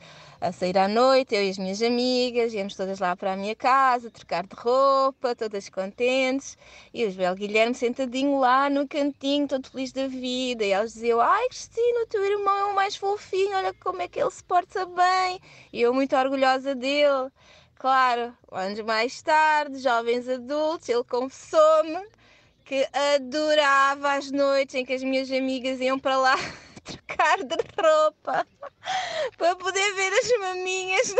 a 0.48 0.52
sair 0.52 0.76
à 0.78 0.88
noite, 0.88 1.34
eu 1.34 1.44
e 1.44 1.50
as 1.50 1.58
minhas 1.58 1.80
amigas, 1.82 2.52
íamos 2.54 2.74
todas 2.74 2.98
lá 2.98 3.14
para 3.14 3.34
a 3.34 3.36
minha 3.36 3.54
casa, 3.54 4.10
trocar 4.10 4.44
de 4.46 4.56
roupa, 4.56 5.36
todas 5.36 5.68
contentes, 5.68 6.58
e 6.92 7.04
o 7.04 7.10
Joel 7.10 7.36
Guilherme 7.36 7.74
sentadinho 7.74 8.40
lá 8.40 8.68
no 8.68 8.88
cantinho, 8.88 9.46
todo 9.46 9.70
feliz 9.70 9.92
da 9.92 10.08
vida, 10.08 10.64
e 10.64 10.70
elas 10.72 10.94
diziam, 10.94 11.20
ai 11.20 11.48
Cristina, 11.50 12.02
o 12.02 12.06
teu 12.06 12.24
irmão 12.24 12.56
é 12.56 12.64
o 12.64 12.74
mais 12.74 12.96
fofinho, 12.96 13.54
olha 13.56 13.72
como 13.74 14.02
é 14.02 14.08
que 14.08 14.18
ele 14.20 14.30
se 14.30 14.42
porta 14.42 14.86
bem, 14.86 15.40
e 15.72 15.82
eu 15.82 15.94
muito 15.94 16.16
orgulhosa 16.16 16.74
dele. 16.74 17.30
Claro, 17.78 18.36
anos 18.50 18.80
mais 18.80 19.20
tarde, 19.22 19.78
jovens 19.78 20.28
adultos, 20.28 20.88
ele 20.88 21.04
confessou-me 21.04 22.06
que 22.64 22.86
adorava 23.14 24.14
as 24.14 24.30
noites 24.30 24.74
em 24.74 24.84
que 24.84 24.94
as 24.94 25.02
minhas 25.02 25.30
amigas 25.30 25.80
iam 25.80 25.98
para 25.98 26.16
lá 26.16 26.36
trocar 26.84 27.38
de 27.44 27.56
roupa 27.80 28.46
para 29.36 29.56
poder 29.56 29.94
ver 29.94 30.12
as 30.12 30.38
maminhas 30.40 31.14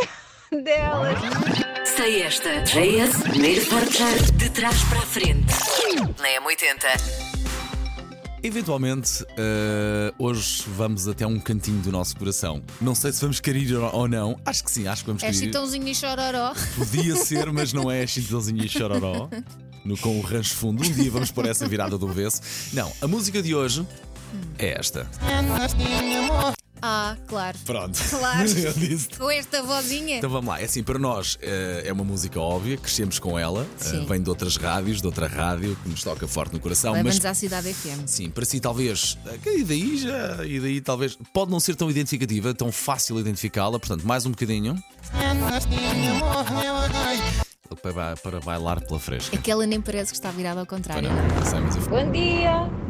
delas. 0.50 1.18
Sei 1.84 2.22
esta. 2.22 2.62
JS, 2.62 3.22
primeiro 3.22 3.66
portar 3.66 4.14
de 4.36 4.50
trás 4.50 4.82
para 4.84 4.98
a 4.98 5.02
frente. 5.02 5.54
Na 6.18 6.28
M80. 6.40 7.25
Eventualmente, 8.50 9.26
eh, 9.36 10.14
hoje 10.16 10.62
vamos 10.68 11.08
até 11.08 11.26
um 11.26 11.36
cantinho 11.40 11.80
do 11.82 11.90
nosso 11.90 12.16
coração. 12.16 12.62
Não 12.80 12.94
sei 12.94 13.12
se 13.12 13.20
vamos 13.20 13.40
querer 13.40 13.58
ir 13.58 13.74
ou 13.74 14.06
não. 14.06 14.38
Acho 14.44 14.62
que 14.62 14.70
sim, 14.70 14.86
acho 14.86 15.02
que 15.02 15.08
vamos 15.08 15.20
É 15.24 15.26
querer 15.32 15.36
ir. 15.36 15.46
chitãozinho 15.46 15.88
e 15.88 15.92
chororó. 15.92 16.54
Podia 16.76 17.16
ser, 17.26 17.50
mas 17.52 17.72
não 17.72 17.90
é 17.90 18.06
chitãozinho 18.06 18.64
e 18.64 18.68
chororó. 18.68 19.28
No, 19.84 19.98
com 19.98 20.16
o 20.16 20.20
rancho 20.22 20.54
fundo. 20.54 20.80
Um 20.80 20.92
dia 20.92 21.10
vamos 21.10 21.32
pôr 21.32 21.44
essa 21.46 21.66
virada 21.66 21.98
do 21.98 22.08
avesso. 22.08 22.40
Não, 22.72 22.92
a 23.00 23.08
música 23.08 23.42
de 23.42 23.52
hoje 23.52 23.84
é 24.60 24.78
esta. 24.78 25.08
Ah, 26.88 27.16
claro. 27.26 27.58
Pronto. 27.64 27.98
Claro. 28.10 28.48
Eu 28.56 28.72
disse. 28.74 29.08
Com 29.18 29.28
esta 29.28 29.60
vozinha. 29.60 30.18
Então 30.18 30.30
vamos 30.30 30.46
lá, 30.48 30.60
é 30.60 30.64
assim, 30.64 30.84
para 30.84 31.00
nós 31.00 31.36
eh, 31.42 31.82
é 31.84 31.92
uma 31.92 32.04
música 32.04 32.38
óbvia, 32.38 32.76
crescemos 32.76 33.18
com 33.18 33.36
ela, 33.36 33.66
eh, 33.80 33.84
Sim. 33.84 34.06
vem 34.06 34.22
de 34.22 34.28
outras 34.30 34.56
rádios, 34.56 35.00
de 35.00 35.06
outra 35.06 35.26
rádio 35.26 35.76
que 35.82 35.88
nos 35.88 36.04
toca 36.04 36.28
forte 36.28 36.52
no 36.52 36.60
coração, 36.60 36.92
mas 36.92 37.02
Leva-nos 37.04 37.24
à 37.26 37.34
cidade 37.34 37.74
FM. 37.74 38.06
Sim, 38.06 38.30
para 38.30 38.44
si 38.44 38.60
talvez, 38.60 39.18
eh, 39.44 39.58
e 39.58 39.64
daí 39.64 39.98
já, 39.98 40.46
e 40.46 40.60
daí 40.60 40.80
talvez, 40.80 41.18
pode 41.32 41.50
não 41.50 41.58
ser 41.58 41.74
tão 41.74 41.90
identificativa, 41.90 42.54
tão 42.54 42.70
fácil 42.70 43.18
identificá-la, 43.18 43.80
portanto, 43.80 44.06
mais 44.06 44.24
um 44.24 44.30
bocadinho. 44.30 44.80
Para, 47.82 48.16
para 48.16 48.40
bailar 48.40 48.80
pela 48.80 49.00
fresca. 49.00 49.36
Aquela 49.36 49.66
nem 49.66 49.80
parece 49.80 50.12
que 50.12 50.18
está 50.18 50.30
virada 50.30 50.60
ao 50.60 50.66
Para 50.66 50.76
contrário. 50.76 51.08
não, 51.10 51.44
sei, 51.44 51.60
mas 51.60 51.76
eu- 51.76 51.82
Bom 51.88 52.12
dia! 52.12 52.85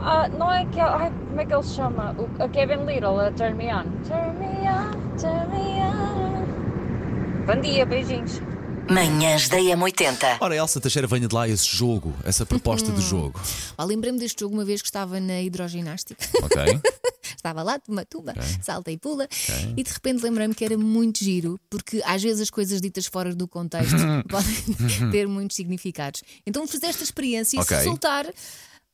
Ah, 0.00 0.28
não 0.28 0.52
é 0.52 0.64
que. 0.66 0.80
Ai, 0.80 1.10
como 1.28 1.40
é 1.40 1.46
que 1.46 1.52
ele 1.54 1.62
se 1.62 1.74
chama? 1.74 2.14
O, 2.18 2.42
a 2.42 2.48
Kevin 2.48 2.84
Little, 2.84 3.18
a 3.20 3.30
Turn 3.32 3.54
Me 3.54 3.66
On. 3.74 3.84
Turn 4.06 4.38
Me 4.38 4.68
On, 4.68 5.16
Turn 5.18 5.48
Me 5.52 5.80
On. 5.82 7.46
Bom 7.46 7.60
dia, 7.60 7.84
beijinhos. 7.86 8.40
Manhãs 8.90 9.48
da 9.50 9.58
M80. 9.58 10.38
Ora, 10.40 10.56
Elsa 10.56 10.80
Teixeira, 10.80 11.06
venha 11.06 11.28
de 11.28 11.34
lá 11.34 11.46
esse 11.46 11.66
jogo, 11.66 12.14
essa 12.24 12.46
proposta 12.46 12.90
de 12.90 13.02
jogo. 13.02 13.38
Ah, 13.76 13.84
Lembrei-me 13.84 14.18
deste 14.18 14.40
jogo 14.40 14.54
uma 14.54 14.64
vez 14.64 14.80
que 14.80 14.88
estava 14.88 15.20
na 15.20 15.42
hidroginástica. 15.42 16.24
Ok? 16.42 16.80
Estava 17.36 17.62
lá, 17.62 17.78
tumba, 17.78 18.04
tumba, 18.06 18.34
salta 18.62 18.90
e 18.90 18.96
pula, 18.96 19.28
e 19.76 19.82
de 19.82 19.92
repente 19.92 20.22
lembrei-me 20.24 20.54
que 20.54 20.64
era 20.64 20.76
muito 20.78 21.22
giro, 21.22 21.60
porque 21.70 22.02
às 22.04 22.20
vezes 22.22 22.40
as 22.40 22.50
coisas 22.50 22.80
ditas 22.80 23.06
fora 23.06 23.32
do 23.34 23.46
contexto 23.46 23.94
podem 24.28 25.10
ter 25.12 25.28
muitos 25.28 25.54
significados. 25.54 26.22
Então 26.46 26.66
fiz 26.66 26.82
esta 26.82 27.04
experiência 27.04 27.56
e 27.56 27.60
Ok. 27.60 27.68
se 27.68 27.74
resultar, 27.84 28.26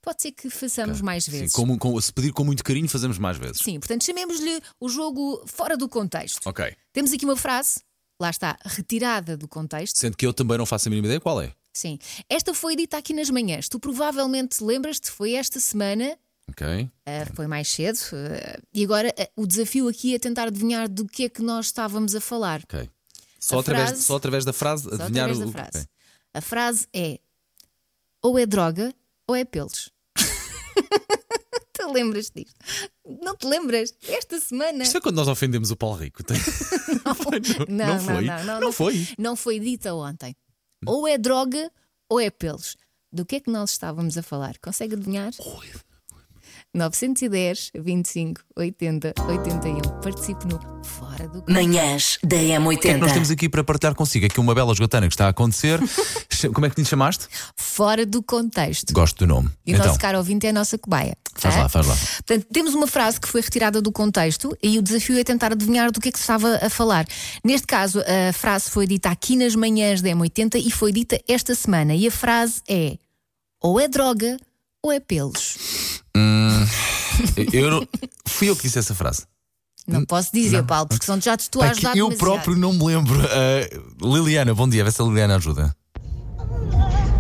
pode 0.04 0.22
ser 0.22 0.32
que 0.32 0.50
façamos 0.50 1.00
mais 1.00 1.24
Sim, 1.24 1.30
vezes. 1.32 1.52
com- 1.52 1.78
com- 1.78 2.00
se 2.00 2.12
pedir 2.12 2.32
com 2.32 2.44
muito 2.44 2.62
carinho, 2.62 2.88
fazemos 2.88 3.18
mais 3.18 3.36
vezes. 3.38 3.58
Sim, 3.62 3.78
portanto, 3.80 4.04
chamemos-lhe 4.04 4.60
o 4.80 4.88
jogo 4.88 5.42
fora 5.46 5.76
do 5.76 5.88
contexto. 5.88 6.40
Ok. 6.46 6.74
Temos 6.92 7.12
aqui 7.12 7.24
uma 7.24 7.36
frase, 7.36 7.80
lá 8.20 8.30
está, 8.30 8.56
retirada 8.64 9.36
do 9.36 9.48
contexto. 9.48 9.98
Sendo 9.98 10.16
que 10.16 10.26
eu 10.26 10.32
também 10.34 10.58
não 10.58 10.66
faço 10.66 10.88
a 10.88 10.90
mínima 10.90 11.06
ideia 11.08 11.20
qual 11.20 11.40
é. 11.40 11.52
Sim. 11.72 11.98
Esta 12.28 12.54
foi 12.54 12.76
dita 12.76 12.96
aqui 12.96 13.12
nas 13.12 13.28
manhãs. 13.30 13.68
Tu 13.68 13.80
provavelmente 13.80 14.62
lembras-te, 14.62 15.10
foi 15.10 15.32
esta 15.32 15.58
semana, 15.58 16.16
Ok. 16.48 16.88
ah, 17.06 17.26
foi 17.34 17.46
mais 17.48 17.66
cedo, 17.68 17.98
ah, 18.12 18.60
e 18.72 18.84
agora 18.84 19.12
ah, 19.18 19.28
o 19.36 19.44
desafio 19.46 19.88
aqui 19.88 20.14
é 20.14 20.18
tentar 20.18 20.48
adivinhar 20.48 20.88
do 20.88 21.04
que 21.06 21.24
é 21.24 21.28
que 21.28 21.42
nós 21.42 21.66
estávamos 21.66 22.14
a 22.14 22.20
falar. 22.20 22.60
Ok. 22.64 22.88
Só, 23.40 23.56
A 23.58 23.60
através, 23.60 23.88
frase- 23.90 24.02
só 24.04 24.16
através 24.16 24.44
da 24.44 24.52
frase 24.52 24.84
Só 24.84 24.94
adivinhar 24.94 25.28
através 25.28 25.38
o. 25.38 25.46
da 25.46 25.52
frase. 25.52 25.78
ok. 25.78 25.88
A 26.34 26.40
frase 26.40 26.86
é: 26.94 27.18
ou 28.22 28.38
é 28.38 28.46
droga 28.46 28.94
ou 29.26 29.34
é 29.34 29.44
pelos. 29.44 29.90
tu 31.72 31.92
lembras 31.92 32.30
disto? 32.34 32.54
Não 33.22 33.36
te 33.36 33.46
lembras? 33.46 33.94
Esta 34.08 34.38
semana. 34.40 34.82
Isto 34.82 34.98
é 34.98 35.00
quando 35.00 35.16
nós 35.16 35.28
ofendemos 35.28 35.70
o 35.70 35.76
Paulo 35.76 35.96
Rico. 35.96 36.22
Tem- 36.22 36.36
Não, 37.68 37.86
não 37.86 38.00
foi. 38.00 38.24
Não, 38.24 38.44
não, 38.44 38.60
Não 38.60 38.72
foi. 38.72 39.08
Não 39.18 39.36
foi 39.36 39.60
dita 39.60 39.94
ontem. 39.94 40.34
Ou 40.86 41.06
é 41.06 41.18
droga 41.18 41.70
ou 42.08 42.20
é 42.20 42.30
pelos. 42.30 42.76
Do 43.12 43.24
que 43.24 43.36
é 43.36 43.40
que 43.40 43.50
nós 43.50 43.70
estávamos 43.72 44.16
a 44.18 44.22
falar? 44.22 44.58
Consegue 44.58 44.94
adivinhar? 44.94 45.32
910 46.74 47.70
25 47.74 48.40
80 48.56 49.14
81. 49.28 49.80
Participe 50.00 50.46
no 50.46 50.58
Fora 50.84 51.28
do 51.28 51.44
Manhãs 51.48 52.18
da 52.22 52.36
O 52.36 52.38
que 52.76 52.88
é 52.88 52.94
que 52.94 52.98
nós 52.98 53.10
M80. 53.10 53.14
temos 53.14 53.30
aqui 53.30 53.48
para 53.48 53.62
partilhar 53.62 53.94
consigo? 53.94 54.26
Aqui 54.26 54.40
uma 54.40 54.54
bela 54.54 54.72
esgotana 54.72 55.06
que 55.06 55.14
está 55.14 55.26
a 55.26 55.28
acontecer. 55.30 55.80
Como 56.52 56.66
é 56.66 56.68
que 56.70 56.76
te 56.76 56.84
chamaste? 56.84 57.26
Fora 57.56 58.04
do 58.04 58.22
contexto. 58.22 58.92
Gosto 58.92 59.18
do 59.18 59.26
nome. 59.26 59.50
E 59.64 59.72
o 59.72 59.74
então, 59.76 59.86
nosso 59.86 59.98
caro 59.98 60.18
ouvinte 60.18 60.46
é 60.46 60.50
a 60.50 60.52
nossa 60.52 60.76
cobaia. 60.76 61.16
faz 61.34 61.54
Hã? 61.54 61.60
lá, 61.60 61.68
faz 61.68 61.86
lá. 61.86 61.94
Portanto, 61.94 62.46
temos 62.52 62.74
uma 62.74 62.86
frase 62.86 63.20
que 63.20 63.28
foi 63.28 63.40
retirada 63.40 63.80
do 63.80 63.90
contexto 63.90 64.56
e 64.62 64.78
o 64.78 64.82
desafio 64.82 65.18
é 65.18 65.24
tentar 65.24 65.52
adivinhar 65.52 65.90
do 65.90 66.00
que 66.00 66.08
é 66.08 66.12
que 66.12 66.18
se 66.18 66.24
estava 66.24 66.58
a 66.60 66.68
falar. 66.68 67.06
Neste 67.42 67.66
caso, 67.66 68.00
a 68.00 68.32
frase 68.32 68.68
foi 68.68 68.86
dita 68.86 69.08
aqui 69.08 69.36
nas 69.36 69.54
manhãs 69.54 70.02
da 70.02 70.10
M80 70.10 70.56
e 70.56 70.70
foi 70.70 70.92
dita 70.92 71.18
esta 71.28 71.54
semana. 71.54 71.94
E 71.94 72.06
a 72.06 72.10
frase 72.10 72.60
é: 72.68 72.98
ou 73.62 73.80
é 73.80 73.88
droga 73.88 74.36
ou 74.82 74.92
é 74.92 75.00
pelos. 75.00 75.56
Eu 77.52 77.70
não- 77.70 77.88
fui 78.26 78.48
eu 78.50 78.56
que 78.56 78.62
disse 78.62 78.78
essa 78.78 78.94
frase. 78.94 79.22
Não 79.86 80.04
posso 80.06 80.30
dizer, 80.32 80.62
Paulo, 80.64 80.88
porque 80.88 81.04
senão 81.04 81.20
já 81.20 81.36
te 81.36 81.40
estou 81.40 81.62
a 81.62 81.66
ajudar 81.66 81.90
eu 81.90 82.08
demasiado. 82.08 82.18
próprio 82.18 82.56
não 82.56 82.72
me 82.72 82.84
lembro. 82.86 83.20
Ah, 83.20 83.68
Liliana, 84.02 84.54
bom 84.54 84.66
dia. 84.66 84.82
Vê 84.82 84.90
se 84.90 85.02
a 85.02 85.04
Liliana 85.04 85.36
ajuda. 85.36 85.76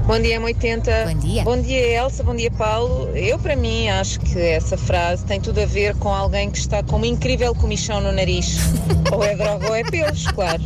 Bom 0.06 0.18
dia, 0.20 0.40
M80. 0.40 1.12
Bom 1.12 1.18
dia. 1.18 1.44
Bom 1.44 1.60
dia, 1.62 1.86
Elsa. 2.02 2.22
Bom 2.22 2.34
dia, 2.34 2.50
Paulo. 2.50 3.08
Eu, 3.16 3.38
para 3.38 3.54
mim, 3.54 3.88
acho 3.88 4.18
que 4.20 4.38
essa 4.38 4.76
frase 4.78 5.24
tem 5.26 5.40
tudo 5.42 5.60
a 5.60 5.66
ver 5.66 5.94
com 5.96 6.08
alguém 6.08 6.50
que 6.50 6.58
está 6.58 6.82
com 6.82 6.96
uma 6.96 7.06
incrível 7.06 7.54
comichão 7.54 8.00
no 8.00 8.12
nariz. 8.12 8.56
ou 9.12 9.22
é 9.22 9.36
droga 9.36 9.68
ou 9.68 9.74
é 9.74 9.82
pelos, 9.84 10.26
claro. 10.28 10.62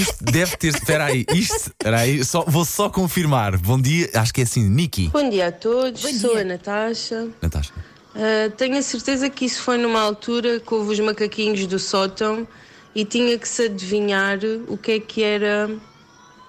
Isto 0.00 0.24
deve 0.24 0.56
ter. 0.56 0.68
Espera 0.74 1.04
aí, 1.06 1.24
isto. 1.34 1.68
Espera 1.68 2.00
aí, 2.00 2.24
só, 2.24 2.44
vou 2.46 2.64
só 2.64 2.88
confirmar. 2.88 3.56
Bom 3.58 3.80
dia, 3.80 4.10
acho 4.14 4.32
que 4.34 4.40
é 4.40 4.44
assim, 4.44 4.68
Niki. 4.68 5.08
Bom 5.08 5.28
dia 5.30 5.48
a 5.48 5.52
todos, 5.52 6.02
Bom 6.02 6.12
sou 6.12 6.32
dia. 6.32 6.40
a 6.40 6.44
Natasha. 6.44 7.28
Natasha. 7.40 7.72
Ah, 8.14 8.50
tenho 8.56 8.76
a 8.78 8.82
certeza 8.82 9.28
que 9.30 9.44
isso 9.44 9.62
foi 9.62 9.76
numa 9.78 10.00
altura 10.00 10.60
que 10.60 10.74
houve 10.74 10.92
os 10.92 11.00
macaquinhos 11.00 11.66
do 11.66 11.78
sótão 11.78 12.46
e 12.94 13.04
tinha 13.04 13.38
que 13.38 13.48
se 13.48 13.64
adivinhar 13.64 14.38
o 14.68 14.76
que 14.76 14.92
é 14.92 15.00
que 15.00 15.22
era 15.22 15.70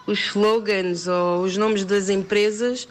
os 0.08 0.20
slogans 0.20 1.08
ou 1.08 1.42
os 1.44 1.58
nomes 1.58 1.84
das 1.86 2.10
empresas. 2.10 2.88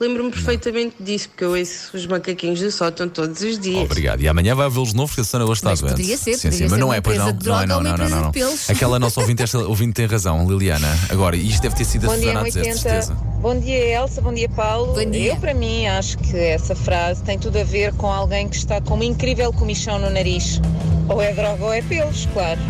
Lembro-me 0.00 0.30
perfeitamente 0.30 0.94
disso, 1.00 1.28
porque 1.30 1.42
eu 1.42 1.50
ouço 1.58 1.96
os 1.96 2.06
macaquinhos 2.06 2.60
do 2.60 2.70
sótão 2.70 3.08
todos 3.08 3.40
os 3.42 3.58
dias. 3.58 3.82
Obrigado. 3.82 4.20
E 4.20 4.28
amanhã 4.28 4.54
vai 4.54 4.66
ouvi-los 4.66 4.90
de 4.90 4.96
novo 4.96 5.08
porque 5.08 5.22
a 5.22 5.24
Susana 5.24 5.44
hoje 5.44 5.54
está 5.54 5.74
doente. 5.74 5.90
poderia 5.90 6.16
ser, 6.16 6.34
sim, 6.34 6.48
poderia 6.48 6.52
sim, 6.52 6.62
mas 6.64 6.72
ser 6.72 6.78
não 6.78 6.94
é, 6.94 7.00
pois 7.00 7.18
não. 7.18 7.32
Não 7.32 7.60
é, 7.60 7.66
não, 7.66 7.82
não, 7.82 7.96
não, 7.96 8.08
não. 8.08 8.32
Aquela 8.68 8.98
nossa 9.00 9.18
ouvinte, 9.20 9.42
esta 9.42 9.58
ouvinte 9.58 9.94
tem 9.94 10.06
razão, 10.06 10.48
Liliana. 10.48 10.86
Agora, 11.10 11.34
isto 11.34 11.60
deve 11.62 11.74
ter 11.74 11.84
sido 11.84 12.08
a 12.08 12.14
dia, 12.14 12.26
Susana 12.28 12.40
a 12.40 12.44
dizer, 12.44 12.62
de 12.62 12.68
80. 12.68 12.78
certeza. 12.80 13.14
Bom 13.40 13.58
dia, 13.58 13.84
Elsa. 14.00 14.20
Bom 14.20 14.32
dia, 14.32 14.48
Paulo. 14.48 14.94
Bom 14.94 15.10
dia. 15.10 15.32
Eu, 15.32 15.36
para 15.36 15.52
mim, 15.52 15.86
acho 15.88 16.16
que 16.18 16.36
essa 16.36 16.76
frase 16.76 17.20
tem 17.24 17.36
tudo 17.36 17.58
a 17.58 17.64
ver 17.64 17.92
com 17.94 18.06
alguém 18.06 18.48
que 18.48 18.54
está 18.56 18.80
com 18.80 18.94
uma 18.94 19.04
incrível 19.04 19.52
comichão 19.52 19.98
no 19.98 20.08
nariz. 20.10 20.60
Ou 21.08 21.20
é 21.20 21.32
droga 21.32 21.64
ou 21.64 21.72
é 21.72 21.82
pelos, 21.82 22.26
claro. 22.32 22.60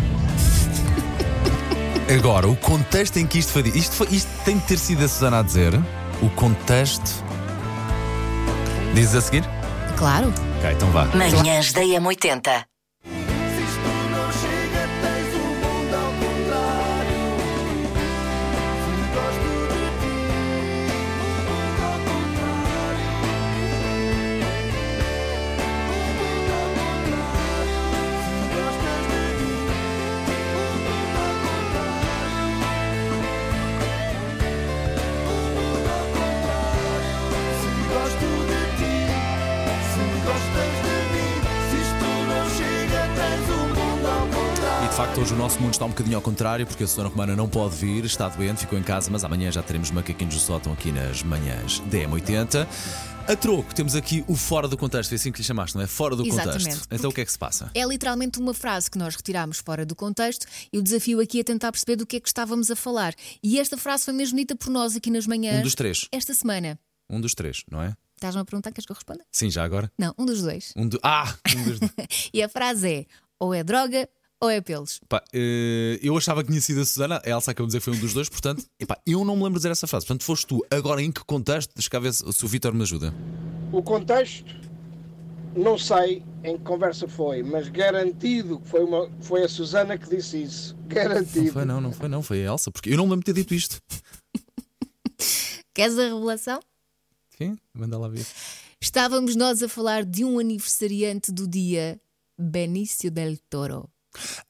Agora, 2.11 2.47
o 2.47 2.55
contexto 2.55 3.17
em 3.17 3.27
que 3.27 3.37
isto 3.37 3.51
foi 3.51 3.61
dito. 3.61 3.77
Isto, 3.77 3.95
foi- 3.95 4.07
isto 4.09 4.29
tem 4.43 4.57
de 4.57 4.63
ter 4.63 4.79
sido 4.79 5.05
a 5.05 5.07
Susana 5.07 5.39
a 5.39 5.43
dizer. 5.43 5.79
O 6.21 6.29
contexto. 6.31 7.23
Dizes 8.93 9.15
a 9.15 9.21
seguir? 9.21 9.43
Claro. 9.97 10.33
Ok, 10.57 10.71
então 10.71 10.91
vá. 10.91 11.05
Manhãs 11.15 11.71
da 11.71 11.81
M80. 11.81 12.65
Nosso 45.49 45.61
mundo 45.63 45.73
está 45.73 45.85
um 45.85 45.89
bocadinho 45.89 46.15
ao 46.15 46.21
contrário, 46.21 46.67
porque 46.67 46.83
a 46.83 46.87
Susana 46.87 47.09
Romana 47.09 47.35
não 47.35 47.49
pode 47.49 47.75
vir, 47.75 48.05
está 48.05 48.29
doente, 48.29 48.59
ficou 48.59 48.77
em 48.77 48.83
casa, 48.83 49.09
mas 49.09 49.23
amanhã 49.23 49.51
já 49.51 49.63
teremos 49.63 49.89
macaquinhos 49.89 50.35
do 50.35 50.39
sótão 50.39 50.71
aqui 50.71 50.91
nas 50.91 51.23
manhãs 51.23 51.81
DM80. 51.89 52.67
A 53.27 53.35
troco, 53.35 53.73
temos 53.73 53.95
aqui 53.95 54.23
o 54.27 54.35
fora 54.35 54.67
do 54.67 54.77
contexto, 54.77 55.11
é 55.11 55.15
assim 55.15 55.31
que 55.31 55.39
lhe 55.39 55.43
chamaste, 55.43 55.75
não 55.75 55.83
é? 55.83 55.87
Fora 55.87 56.15
do 56.15 56.23
Exatamente, 56.23 56.65
contexto. 56.65 56.87
Então 56.91 57.09
o 57.09 57.13
que 57.13 57.21
é 57.21 57.25
que 57.25 57.31
se 57.31 57.39
passa? 57.39 57.71
É 57.73 57.83
literalmente 57.83 58.37
uma 58.37 58.53
frase 58.53 58.91
que 58.91 58.99
nós 58.99 59.15
retiramos 59.15 59.57
fora 59.57 59.83
do 59.87 59.95
contexto 59.95 60.45
e 60.71 60.77
o 60.77 60.83
desafio 60.83 61.19
aqui 61.19 61.39
é 61.39 61.43
tentar 61.43 61.71
perceber 61.71 61.95
do 61.95 62.05
que 62.05 62.17
é 62.17 62.19
que 62.19 62.27
estávamos 62.27 62.69
a 62.69 62.75
falar. 62.75 63.15
E 63.41 63.59
esta 63.59 63.75
frase 63.75 64.05
foi 64.05 64.13
mesmo 64.13 64.37
dita 64.37 64.55
por 64.55 64.69
nós 64.69 64.95
aqui 64.95 65.09
nas 65.09 65.25
manhãs 65.25 65.61
Um 65.61 65.63
dos 65.63 65.73
três. 65.73 66.07
esta 66.11 66.31
semana. 66.35 66.77
Um 67.09 67.19
dos 67.19 67.33
três, 67.33 67.63
não 67.71 67.81
é? 67.81 67.95
Estás-me 68.15 68.41
a 68.41 68.45
perguntar, 68.45 68.71
queres 68.71 68.85
que 68.85 68.91
eu 68.91 68.95
responda? 68.95 69.25
Sim, 69.31 69.49
já 69.49 69.63
agora? 69.63 69.91
Não, 69.97 70.13
um 70.15 70.27
dos 70.27 70.43
dois. 70.43 70.73
Um 70.75 70.87
do... 70.87 70.99
Ah! 71.01 71.33
Um 71.55 71.63
dos... 71.63 71.79
E 72.31 72.43
a 72.43 72.47
frase 72.49 72.87
é: 72.87 73.05
ou 73.39 73.51
é 73.51 73.63
droga 73.63 74.07
ou 74.41 74.49
é 74.49 74.61
pelos. 74.61 74.99
Pá, 75.09 75.23
eh, 75.33 75.99
eu 76.01 76.15
achava 76.17 76.43
que 76.43 76.49
tinha 76.49 76.61
sido 76.61 76.81
a 76.81 76.85
Susana, 76.85 77.21
a 77.25 77.29
Elsa 77.29 77.51
acabou 77.51 77.67
de 77.67 77.71
dizer 77.71 77.79
que 77.79 77.85
foi 77.85 77.93
um 77.93 77.99
dos 77.99 78.13
dois, 78.13 78.29
portanto, 78.29 78.65
epá, 78.79 78.97
eu 79.05 79.25
não 79.25 79.35
me 79.35 79.43
lembro 79.43 79.53
de 79.53 79.59
dizer 79.59 79.71
essa 79.71 79.87
frase. 79.87 80.05
Portanto, 80.05 80.23
foste 80.23 80.47
tu. 80.47 80.65
Agora, 80.71 81.01
em 81.01 81.11
que 81.11 81.23
contexto? 81.25 81.73
Deixa 81.75 81.89
cá 81.89 81.99
ver 81.99 82.13
se, 82.13 82.31
se 82.31 82.45
o 82.45 82.47
Vitor 82.47 82.73
me 82.73 82.83
ajuda. 82.83 83.13
O 83.71 83.83
contexto, 83.83 84.55
não 85.55 85.77
sei 85.77 86.23
em 86.43 86.57
que 86.57 86.63
conversa 86.63 87.07
foi, 87.07 87.43
mas 87.43 87.67
garantido 87.69 88.59
que 88.59 88.67
foi, 88.67 88.83
uma, 88.83 89.09
foi 89.21 89.43
a 89.43 89.49
Susana 89.49 89.97
que 89.97 90.09
disse 90.09 90.41
isso. 90.43 90.75
Não 90.75 90.87
Garantido. 90.87 91.51
foi, 91.51 91.65
não, 91.65 91.81
não 91.81 91.91
foi, 91.91 92.07
não. 92.09 92.23
Foi 92.23 92.41
a 92.45 92.51
Elsa, 92.51 92.71
porque 92.71 92.89
eu 92.89 92.97
não 92.97 93.05
me 93.05 93.11
lembro 93.11 93.25
de 93.25 93.33
ter 93.33 93.39
dito 93.41 93.53
isto. 93.53 93.79
Queres 95.73 95.97
a 95.99 96.03
revelação? 96.03 96.59
Sim, 97.37 97.57
manda 97.73 97.97
lá 97.97 98.07
ver. 98.07 98.25
Estávamos 98.81 99.35
nós 99.35 99.61
a 99.61 99.69
falar 99.69 100.05
de 100.05 100.23
um 100.23 100.39
aniversariante 100.39 101.31
do 101.31 101.47
dia, 101.47 101.99
Benício 102.37 103.11
del 103.11 103.37
Toro. 103.49 103.89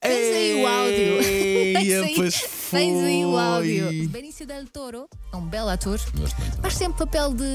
Tens 0.02 0.36
aí 0.36 0.64
o 0.64 0.68
áudio. 0.68 1.24
tens, 1.24 1.76
Eia, 1.88 2.04
aí, 2.04 2.16
pois 2.16 2.42
tens 2.72 3.04
aí 3.04 3.26
o 3.26 3.38
áudio. 3.38 4.10
Benício 4.10 4.46
del 4.46 4.66
Toro 4.68 5.10
é 5.32 5.36
um 5.36 5.46
belo 5.46 5.70
ator. 5.70 6.00
Faz 6.62 6.76
sempre 6.76 7.06
papel 7.06 7.34
de 7.34 7.54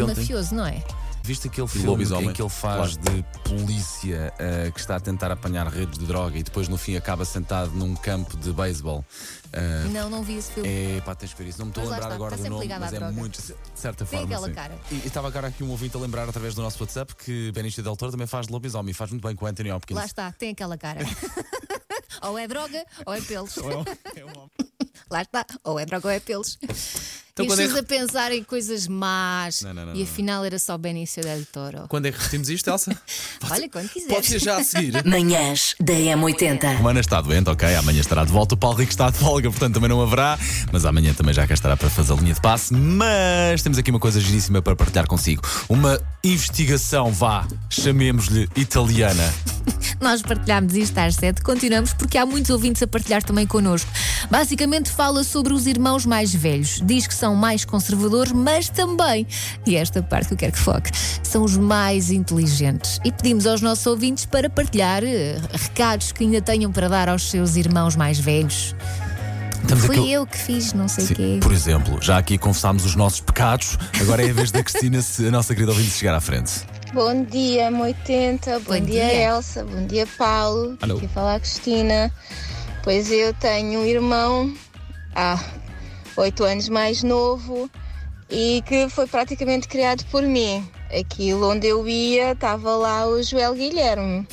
é 0.00 0.06
mafioso, 0.06 0.54
não 0.54 0.66
é? 0.66 0.82
Viste 1.28 1.46
aquele 1.46 1.66
filme 1.66 1.86
Lobisomem. 1.86 2.32
que 2.32 2.40
ele 2.40 2.48
faz 2.48 2.96
de 2.96 3.22
polícia 3.44 4.32
eh, 4.38 4.70
que 4.72 4.80
está 4.80 4.96
a 4.96 5.00
tentar 5.00 5.30
apanhar 5.30 5.66
redes 5.66 5.98
de 5.98 6.06
droga 6.06 6.38
e 6.38 6.42
depois 6.42 6.68
no 6.68 6.78
fim 6.78 6.96
acaba 6.96 7.22
sentado 7.26 7.70
num 7.72 7.94
campo 7.94 8.34
de 8.38 8.50
beisebol? 8.50 9.04
Eh, 9.52 9.84
Não, 9.92 10.10
não 10.10 10.22
vi 10.22 10.36
esse 10.36 10.52
filme. 10.52 10.68
É, 10.68 11.00
pá, 11.00 11.14
tens 11.14 11.32
que 11.32 11.42
ver 11.42 11.48
isso. 11.48 11.58
Não 11.58 11.66
me 11.66 11.70
estou 11.70 11.82
a 11.82 11.86
lembrar 11.86 12.02
está, 12.02 12.14
agora 12.14 12.34
está 12.34 12.48
do 12.48 12.54
nome, 12.54 12.68
mas 12.68 12.92
é 12.92 12.96
droga. 12.96 13.12
muito, 13.12 13.40
de 13.40 13.54
certa 13.74 14.04
Tem 14.04 14.18
forma. 14.20 14.34
aquela 14.34 14.48
sim. 14.48 14.54
cara. 14.54 14.78
E, 14.90 14.94
e 14.94 15.06
estava 15.06 15.28
agora 15.28 15.46
aqui 15.48 15.64
um 15.64 15.70
ouvinte 15.70 15.96
a 15.96 16.00
lembrar 16.00 16.28
através 16.28 16.54
do 16.54 16.62
nosso 16.62 16.82
WhatsApp 16.82 17.14
que 17.16 17.50
Benício 17.52 17.82
Del 17.82 17.96
Toro 17.96 18.12
também 18.12 18.26
faz 18.26 18.46
de 18.46 18.52
lobisomem 18.52 18.90
e 18.90 18.94
faz 18.94 19.10
muito 19.10 19.26
bem 19.26 19.34
com 19.34 19.44
o 19.44 19.48
Anthony 19.48 19.70
Hopkins. 19.72 19.96
Lá 19.96 20.04
está, 20.04 20.32
tem 20.32 20.50
aquela 20.50 20.76
cara. 20.76 21.00
ou 22.22 22.38
é 22.38 22.46
droga 22.46 22.84
ou 23.06 23.14
é 23.14 23.20
pelos. 23.20 23.56
Lá 25.10 25.22
está, 25.22 25.46
ou 25.64 25.78
é 25.78 25.86
droga 25.86 26.08
ou 26.08 26.12
é 26.12 26.20
pelos. 26.20 26.58
Então, 27.44 27.56
e 27.56 27.62
é 27.62 27.78
a 27.78 27.82
pensar 27.82 28.32
em 28.32 28.42
coisas 28.42 28.88
más. 28.88 29.62
Não, 29.62 29.72
não, 29.72 29.86
não, 29.86 29.94
e 29.94 30.02
afinal 30.02 30.44
era 30.44 30.58
só 30.58 30.76
Benício 30.76 31.22
del 31.22 31.46
Toro. 31.46 31.86
Quando 31.88 32.06
é 32.06 32.12
que 32.12 32.18
repetimos 32.18 32.48
isto, 32.48 32.68
Elsa? 32.68 33.00
Olha, 33.48 33.68
quando 33.68 33.88
quiseres. 33.88 34.12
Pode 34.14 34.26
ser 34.26 34.40
já 34.40 34.56
a 34.56 34.64
seguir. 34.64 35.04
Manhãs 35.06 35.74
da 35.78 35.92
M80. 35.94 36.76
Romana 36.78 37.00
está 37.00 37.20
doente, 37.20 37.48
ok, 37.48 37.74
amanhã 37.76 38.00
estará 38.00 38.24
de 38.24 38.32
volta. 38.32 38.54
O 38.54 38.58
Paulo 38.58 38.78
Rico 38.78 38.90
está 38.90 39.08
de 39.10 39.18
folga, 39.38 39.50
portanto 39.50 39.74
também 39.74 39.88
não 39.88 40.02
haverá. 40.02 40.38
Mas 40.72 40.84
amanhã 40.84 41.14
também 41.14 41.32
já 41.32 41.46
cá 41.46 41.54
estará 41.54 41.76
para 41.76 41.88
fazer 41.88 42.12
a 42.12 42.16
linha 42.16 42.34
de 42.34 42.40
passe. 42.40 42.74
Mas 42.74 43.62
temos 43.62 43.78
aqui 43.78 43.90
uma 43.90 44.00
coisa 44.00 44.20
giríssima 44.20 44.60
para 44.60 44.74
partilhar 44.74 45.06
consigo. 45.06 45.42
Uma 45.68 45.98
investigação, 46.22 47.10
vá, 47.12 47.46
chamemos-lhe 47.70 48.48
italiana. 48.56 49.32
Nós 50.00 50.22
partilhámos 50.22 50.74
isto 50.74 50.96
às 50.98 51.16
7, 51.16 51.42
continuamos 51.42 51.92
porque 51.92 52.18
há 52.18 52.24
muitos 52.24 52.50
ouvintes 52.50 52.82
a 52.82 52.86
partilhar 52.86 53.22
também 53.22 53.46
connosco. 53.46 53.90
Basicamente 54.30 54.90
fala 54.90 55.24
sobre 55.24 55.52
os 55.52 55.66
irmãos 55.66 56.06
mais 56.06 56.32
velhos. 56.32 56.80
Diz 56.84 57.06
que 57.06 57.14
são 57.14 57.34
mais 57.34 57.64
conservadores, 57.64 58.32
mas 58.32 58.68
também, 58.68 59.26
e 59.66 59.76
é 59.76 59.80
esta 59.80 60.02
parte 60.02 60.28
que 60.28 60.34
eu 60.34 60.38
quero 60.38 60.52
que 60.52 60.58
foque, 60.58 60.90
são 61.22 61.42
os 61.42 61.56
mais 61.56 62.10
inteligentes. 62.10 63.00
E 63.04 63.10
pedimos 63.10 63.46
aos 63.46 63.60
nossos 63.60 63.86
ouvintes 63.86 64.24
para 64.24 64.48
partilhar 64.48 65.02
eh, 65.02 65.40
recados 65.52 66.12
que 66.12 66.24
ainda 66.24 66.40
tenham 66.40 66.70
para 66.70 66.88
dar 66.88 67.08
aos 67.08 67.30
seus 67.30 67.56
irmãos 67.56 67.96
mais 67.96 68.18
velhos. 68.20 68.74
Estamos 69.62 69.84
Fui 69.84 69.96
aqui- 69.98 70.12
eu 70.12 70.26
que 70.26 70.38
fiz, 70.38 70.72
não 70.72 70.88
sei 70.88 71.04
o 71.04 71.08
quê. 71.14 71.38
por 71.42 71.52
exemplo, 71.52 71.98
já 72.00 72.18
aqui 72.18 72.38
confessámos 72.38 72.84
os 72.84 72.94
nossos 72.96 73.20
pecados, 73.20 73.76
agora 74.00 74.26
é 74.26 74.30
a 74.30 74.32
vez 74.32 74.50
da 74.50 74.62
Cristina, 74.62 75.02
se 75.02 75.26
a 75.26 75.30
nossa 75.30 75.54
querida 75.54 75.72
ouvinte 75.72 75.90
chegar 75.90 76.14
à 76.14 76.20
frente. 76.20 76.52
Bom 76.94 77.22
dia, 77.24 77.70
M80. 77.70 78.60
Bom, 78.60 78.74
Bom 78.74 78.80
dia, 78.80 79.04
dia. 79.04 79.28
Elsa. 79.28 79.64
Bom 79.64 79.86
dia, 79.86 80.06
Paulo. 80.16 80.78
Aqui 80.80 81.06
falar 81.08 81.34
a 81.34 81.40
Cristina. 81.40 82.10
Pois 82.82 83.10
eu 83.12 83.34
tenho 83.34 83.80
um 83.80 83.84
irmão 83.84 84.54
há 85.14 85.38
oito 86.16 86.44
anos 86.44 86.70
mais 86.70 87.02
novo 87.02 87.68
e 88.30 88.62
que 88.66 88.88
foi 88.88 89.06
praticamente 89.06 89.68
criado 89.68 90.02
por 90.10 90.22
mim. 90.22 90.66
Aquilo 90.98 91.50
onde 91.50 91.66
eu 91.66 91.86
ia, 91.86 92.32
estava 92.32 92.74
lá 92.74 93.06
o 93.06 93.22
Joel 93.22 93.52
Guilherme. 93.54 94.26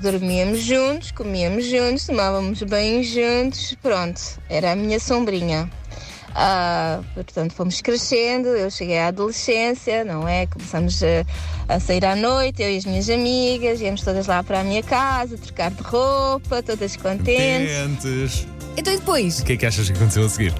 Dormíamos 0.00 0.60
juntos, 0.60 1.10
comíamos 1.10 1.66
juntos, 1.66 2.06
tomávamos 2.06 2.62
banho 2.62 3.02
juntos, 3.02 3.76
pronto, 3.82 4.20
era 4.48 4.72
a 4.72 4.76
minha 4.76 5.00
sombrinha. 5.00 5.68
Ah, 6.34 7.00
portanto, 7.14 7.52
fomos 7.52 7.80
crescendo, 7.80 8.48
eu 8.48 8.70
cheguei 8.70 8.98
à 8.98 9.08
adolescência, 9.08 10.04
não 10.04 10.26
é? 10.26 10.46
Começamos 10.46 11.02
a, 11.02 11.74
a 11.74 11.80
sair 11.80 12.04
à 12.04 12.16
noite, 12.16 12.62
eu 12.62 12.70
e 12.70 12.76
as 12.78 12.84
minhas 12.86 13.10
amigas, 13.10 13.80
íamos 13.80 14.02
todas 14.02 14.26
lá 14.26 14.42
para 14.42 14.60
a 14.60 14.64
minha 14.64 14.82
casa, 14.82 15.36
trocar 15.36 15.70
de 15.70 15.82
roupa, 15.82 16.62
todas 16.62 16.96
contentes. 16.96 18.02
Dentes. 18.02 18.46
Então 18.76 18.94
e 18.94 18.96
depois? 18.96 19.40
O 19.40 19.44
que 19.44 19.52
é 19.52 19.56
que 19.56 19.66
achas 19.66 19.90
que 19.90 19.96
aconteceu 19.96 20.24
a 20.24 20.28
seguir? 20.28 20.54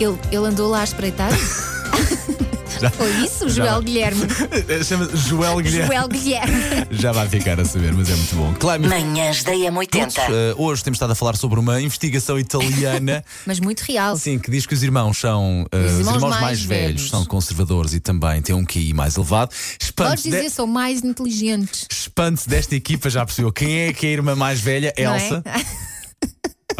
Ele, 0.00 0.18
ele 0.32 0.46
andou 0.46 0.68
lá 0.68 0.80
a 0.80 0.84
espreitar? 0.84 1.30
Já- 2.80 2.90
Foi 2.90 3.10
isso, 3.24 3.48
já- 3.48 3.64
Joel 3.66 3.82
Guilherme? 3.82 4.22
Chama-se 4.84 5.16
Joel 5.16 5.56
Guilherme. 5.60 5.86
Joel 5.94 6.08
Guilherme. 6.08 6.54
Já 6.98 7.12
vai 7.12 7.28
ficar 7.28 7.58
a 7.60 7.64
saber, 7.64 7.92
mas 7.92 8.08
é 8.10 8.14
muito 8.14 8.34
bom. 8.36 8.54
Claro, 8.54 8.82
Manhãs 8.88 9.42
da 9.42 9.52
todos, 9.52 9.66
M80. 9.66 10.18
eh, 10.18 10.54
hoje 10.56 10.84
temos 10.84 10.96
estado 10.96 11.10
a 11.10 11.14
falar 11.14 11.36
sobre 11.36 11.58
uma 11.60 11.80
investigação 11.80 12.38
italiana. 12.38 13.24
Mas 13.46 13.58
muito 13.60 13.80
real. 13.80 14.16
Sim, 14.16 14.38
que 14.38 14.50
diz 14.50 14.66
que 14.66 14.74
os 14.74 14.82
irmãos 14.82 15.18
são 15.18 15.66
eh, 15.72 15.76
Os 15.76 15.92
os 15.92 15.98
irmãos 16.00 16.14
irmãos 16.16 16.30
mais 16.30 16.42
mais, 16.42 16.62
velhos, 16.62 16.86
velhos. 17.02 17.10
são 17.10 17.24
conservadores 17.24 17.92
e 17.94 18.00
também 18.00 18.40
têm 18.42 18.54
um 18.54 18.64
QI 18.64 18.92
mais 18.94 19.16
elevado. 19.16 19.52
Podes 19.96 20.22
dizer, 20.24 20.42
de- 20.44 20.50
são 20.50 20.66
mais 20.66 21.02
inteligentes. 21.02 21.86
espante-se 21.90 22.48
desta 22.48 22.74
equipa, 22.76 23.10
já 23.10 23.24
percebeu 23.26 23.52
quem 23.52 23.80
é 23.80 23.92
que 23.92 24.06
é 24.06 24.10
a 24.10 24.12
irmã 24.12 24.34
mais 24.36 24.60
velha? 24.60 24.92
não 24.98 25.14
Elsa. 25.14 25.42
é? 25.44 25.60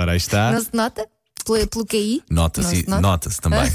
Ora, 0.01 0.13
aí 0.13 0.17
está. 0.19 0.53
Não 0.53 0.61
se 0.61 0.69
nota? 0.73 1.07
Pelo, 1.49 1.67
pelo 1.67 1.87
QI? 1.87 2.23
Nota-se, 2.29 2.77
se 2.77 2.91
nota? 2.91 3.01
nota-se 3.01 3.41
também. 3.41 3.61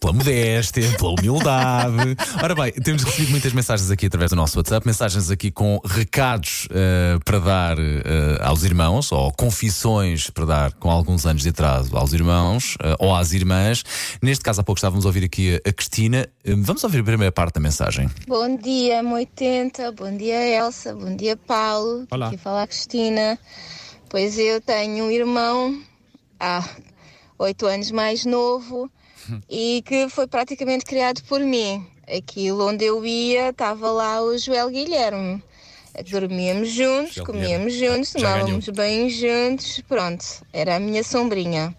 Pela 0.00 0.14
modéstia, 0.14 0.96
pela 0.98 1.10
humildade. 1.12 2.16
Ora 2.42 2.56
bem, 2.56 2.72
temos 2.72 3.04
recebido 3.04 3.30
muitas 3.30 3.52
mensagens 3.52 3.88
aqui 3.88 4.06
através 4.06 4.30
do 4.30 4.36
nosso 4.36 4.58
WhatsApp, 4.58 4.84
mensagens 4.84 5.30
aqui 5.30 5.48
com 5.52 5.80
recados 5.84 6.66
eh, 6.72 7.20
para 7.24 7.38
dar 7.38 7.78
eh, 7.78 8.02
aos 8.40 8.64
irmãos, 8.64 9.12
ou 9.12 9.30
confissões 9.30 10.28
para 10.28 10.44
dar 10.44 10.72
com 10.72 10.90
alguns 10.90 11.24
anos 11.24 11.42
de 11.42 11.50
atraso 11.50 11.96
aos 11.96 12.12
irmãos 12.12 12.76
eh, 12.82 12.96
ou 12.98 13.14
às 13.14 13.32
irmãs. 13.32 13.84
Neste 14.20 14.42
caso, 14.42 14.60
há 14.60 14.64
pouco 14.64 14.78
estávamos 14.78 15.06
a 15.06 15.08
ouvir 15.08 15.22
aqui 15.22 15.54
a, 15.64 15.68
a 15.68 15.72
Cristina. 15.72 16.28
Vamos 16.44 16.82
ouvir 16.82 16.98
a 16.98 17.04
primeira 17.04 17.30
parte 17.30 17.54
da 17.54 17.60
mensagem. 17.60 18.10
Bom 18.26 18.56
dia, 18.56 19.04
M80. 19.04 19.94
Bom 19.94 20.16
dia, 20.16 20.64
Elsa. 20.64 20.96
Bom 20.96 21.14
dia, 21.14 21.36
Paulo. 21.36 22.08
Olá. 22.10 22.26
Aqui 22.26 22.34
a 22.34 22.38
falar 22.40 22.62
a 22.64 22.66
Cristina. 22.66 23.38
Pois 24.08 24.36
eu 24.36 24.60
tenho 24.60 25.04
um 25.04 25.10
irmão 25.12 25.80
há 26.40 26.64
oito 27.42 27.66
anos 27.66 27.90
mais 27.90 28.24
novo 28.24 28.90
e 29.48 29.82
que 29.84 30.08
foi 30.08 30.26
praticamente 30.26 30.84
criado 30.84 31.22
por 31.24 31.40
mim. 31.40 31.86
Aquilo 32.06 32.66
onde 32.68 32.84
eu 32.84 33.04
ia, 33.04 33.50
estava 33.50 33.90
lá 33.90 34.22
o 34.22 34.36
Joel 34.36 34.70
Guilherme. 34.70 35.42
Dormíamos 36.10 36.70
juntos, 36.70 37.14
Joel 37.14 37.26
comíamos 37.26 37.74
juntos, 37.74 38.12
Já 38.16 38.18
tomávamos 38.18 38.68
banho 38.70 39.10
juntos, 39.10 39.80
pronto, 39.86 40.24
era 40.52 40.76
a 40.76 40.80
minha 40.80 41.04
sombrinha. 41.04 41.76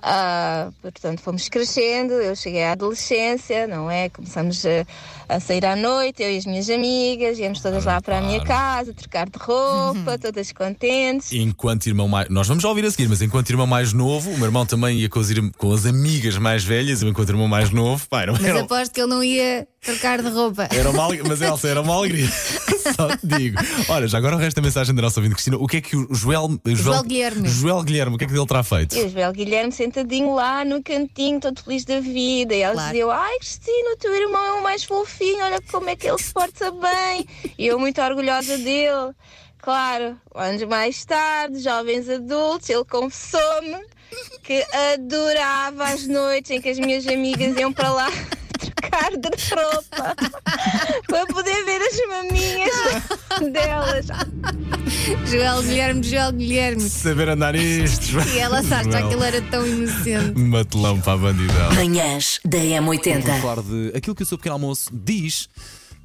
Ah, 0.00 0.70
portanto, 0.80 1.20
fomos 1.20 1.48
crescendo, 1.48 2.14
eu 2.14 2.36
cheguei 2.36 2.62
à 2.62 2.72
adolescência, 2.72 3.66
não 3.66 3.90
é? 3.90 4.08
Começamos 4.08 4.64
a, 4.64 4.86
a 5.28 5.38
sair 5.40 5.64
à 5.66 5.76
noite, 5.76 6.22
eu 6.22 6.30
e 6.32 6.38
as 6.38 6.46
minhas 6.46 6.68
amigas, 6.70 7.38
íamos 7.38 7.60
todas 7.60 7.84
lá 7.84 8.00
para 8.00 8.18
a 8.18 8.20
minha 8.20 8.40
casa, 8.44 8.94
trocar 8.94 9.28
de 9.28 9.38
roupa, 9.38 10.18
todas 10.18 10.50
contentes. 10.52 11.32
Enquanto 11.32 11.86
irmão 11.86 12.08
mais. 12.08 12.28
Nós 12.28 12.46
vamos 12.48 12.62
já 12.62 12.68
ouvir 12.68 12.84
a 12.86 12.90
seguir, 12.90 13.08
mas 13.08 13.20
enquanto 13.22 13.50
irmão 13.50 13.66
mais 13.66 13.92
novo, 13.92 14.30
o 14.30 14.36
meu 14.36 14.46
irmão 14.46 14.64
também 14.64 14.98
ia 14.98 15.08
com 15.08 15.20
as, 15.20 15.30
irm- 15.30 15.50
com 15.58 15.72
as 15.72 15.84
amigas 15.86 16.36
mais 16.38 16.64
velhas, 16.64 17.02
eu 17.02 17.08
enquanto 17.08 17.28
irmão 17.28 17.46
mais 17.48 17.70
novo. 17.70 18.06
Pá, 18.08 18.22
era, 18.22 18.32
Mas 18.32 18.44
aposto 18.56 18.92
que 18.92 19.00
ele 19.00 19.10
não 19.10 19.22
ia 19.22 19.66
trocar 19.82 20.22
de 20.22 20.28
roupa. 20.28 20.68
Era 20.70 20.90
uma 20.90 21.04
alegria, 21.04 21.28
mas 21.28 21.40
Elsa, 21.42 21.68
era 21.68 21.80
uma 21.82 21.94
alegria. 21.94 22.28
Só 22.96 23.14
te 23.16 23.26
digo. 23.26 23.58
Olha, 23.88 24.08
já 24.08 24.16
agora 24.18 24.34
o 24.36 24.38
resto 24.38 24.56
da 24.56 24.62
mensagem 24.62 24.94
da 24.94 25.02
nossa 25.02 25.20
ouvinte 25.20 25.34
Cristina. 25.34 25.56
O 25.58 25.66
que 25.66 25.76
é 25.76 25.80
que 25.80 25.94
o 25.94 26.14
Joel, 26.14 26.48
Joel 26.66 27.02
Guilherme. 27.02 27.46
Joel 27.48 27.82
Guilherme, 27.82 28.14
o 28.16 28.18
que 28.18 28.24
é 28.24 28.26
que 28.26 28.34
ele 28.34 28.46
terá 28.46 28.62
feito? 28.62 28.96
E 28.96 29.04
o 29.04 29.10
Joel 29.10 29.32
Guilherme 29.32 29.72
sentadinho 29.72 30.34
lá 30.34 30.64
no 30.64 30.82
cantinho, 30.82 31.38
todo 31.38 31.62
feliz 31.62 31.84
da 31.84 32.00
vida. 32.00 32.54
E 32.54 32.60
ela 32.62 32.74
Claro. 32.74 32.88
dizia: 32.92 33.06
Ai, 33.12 33.38
Cristina, 33.38 33.90
o 33.92 33.96
teu 33.98 34.14
irmão 34.14 34.42
é 34.44 34.52
o 34.54 34.62
mais 34.62 34.84
olha 35.40 35.60
como 35.70 35.88
é 35.90 35.96
que 35.96 36.08
ele 36.08 36.18
se 36.18 36.32
porta 36.32 36.70
bem. 36.70 37.26
E 37.56 37.66
eu, 37.66 37.78
muito 37.78 38.00
orgulhosa 38.00 38.56
dele. 38.58 39.14
Claro, 39.58 40.18
anos 40.34 40.62
mais 40.64 41.04
tarde, 41.04 41.58
jovens 41.58 42.08
adultos, 42.08 42.70
ele 42.70 42.84
confessou-me 42.84 43.84
que 44.42 44.64
adorava 44.94 45.84
as 45.84 46.06
noites 46.06 46.50
em 46.50 46.60
que 46.60 46.68
as 46.68 46.78
minhas 46.78 47.06
amigas 47.06 47.56
iam 47.56 47.72
para 47.72 47.92
lá 47.92 48.08
trocar 48.80 49.16
de 49.16 49.28
roupa 49.54 50.16
para 51.06 51.26
poder 51.26 51.64
ver 51.64 51.80
as 51.82 52.08
maminhas 52.08 53.52
delas. 53.52 54.06
Joel 55.30 55.62
Guilherme, 55.62 56.02
Joel 56.02 56.32
Guilherme. 56.32 56.88
Saber 56.88 57.28
andar. 57.28 57.54
Joel. 57.56 58.26
E 58.28 58.38
ela 58.38 58.62
Joel. 58.62 59.08
que 59.08 59.14
ele 59.14 59.24
era 59.24 59.42
tão 59.42 59.66
inocente. 59.66 60.38
Matelão 60.38 61.00
para 61.00 61.12
a 61.12 61.16
bandidão. 61.16 61.74
Manhãs 61.74 62.40
da 62.44 62.58
Vamos 62.58 62.98
M80. 62.98 63.40
falar 63.40 63.62
de 63.62 63.92
aquilo 63.94 64.14
que 64.14 64.22
o 64.22 64.26
seu 64.26 64.38
pequeno 64.38 64.54
almoço 64.54 64.90
diz 64.92 65.48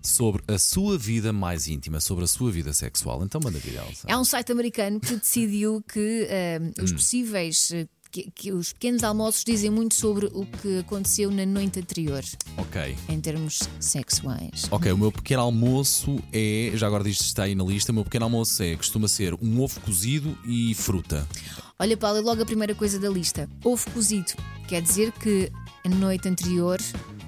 sobre 0.01 0.43
a 0.47 0.57
sua 0.57 0.97
vida 0.97 1.31
mais 1.31 1.67
íntima, 1.67 2.01
sobre 2.01 2.25
a 2.25 2.27
sua 2.27 2.51
vida 2.51 2.73
sexual. 2.73 3.23
Então 3.23 3.39
manda 3.41 3.57
vir, 3.59 3.75
Elsa. 3.75 4.07
Há 4.09 4.19
um 4.19 4.25
site 4.25 4.51
americano 4.51 4.99
que 4.99 5.15
decidiu 5.15 5.81
que 5.91 6.27
eh, 6.29 6.59
os 6.81 6.91
possíveis. 6.91 7.71
Que, 8.13 8.29
que 8.29 8.51
os 8.51 8.71
pequenos 8.73 9.03
almoços 9.03 9.43
dizem 9.43 9.71
muito 9.71 9.95
sobre 9.95 10.27
o 10.27 10.45
que 10.45 10.77
aconteceu 10.77 11.31
na 11.31 11.47
noite 11.47 11.79
anterior, 11.79 12.23
Ok. 12.57 12.95
em 13.09 13.19
termos 13.19 13.61
sexuais. 13.79 14.67
Ok, 14.69 14.91
o 14.91 14.97
meu 14.99 15.11
pequeno 15.11 15.41
almoço 15.41 16.21
é, 16.31 16.71
já 16.75 16.85
agora 16.85 17.03
disto 17.03 17.21
está 17.21 17.45
aí 17.45 17.55
na 17.55 17.63
lista, 17.63 17.91
o 17.91 17.95
meu 17.95 18.03
pequeno 18.03 18.25
almoço 18.25 18.61
é, 18.61 18.75
costuma 18.75 19.07
ser 19.07 19.33
um 19.41 19.59
ovo 19.59 19.79
cozido 19.79 20.37
e 20.45 20.75
fruta. 20.75 21.27
Olha, 21.79 21.97
Paulo, 21.97 22.19
é 22.19 22.21
logo 22.21 22.43
a 22.43 22.45
primeira 22.45 22.75
coisa 22.75 22.99
da 22.99 23.09
lista: 23.09 23.49
ovo 23.65 23.89
cozido. 23.89 24.33
Quer 24.67 24.83
dizer 24.83 25.11
que 25.13 25.51
a 25.83 25.89
noite 25.89 26.27
anterior 26.29 26.79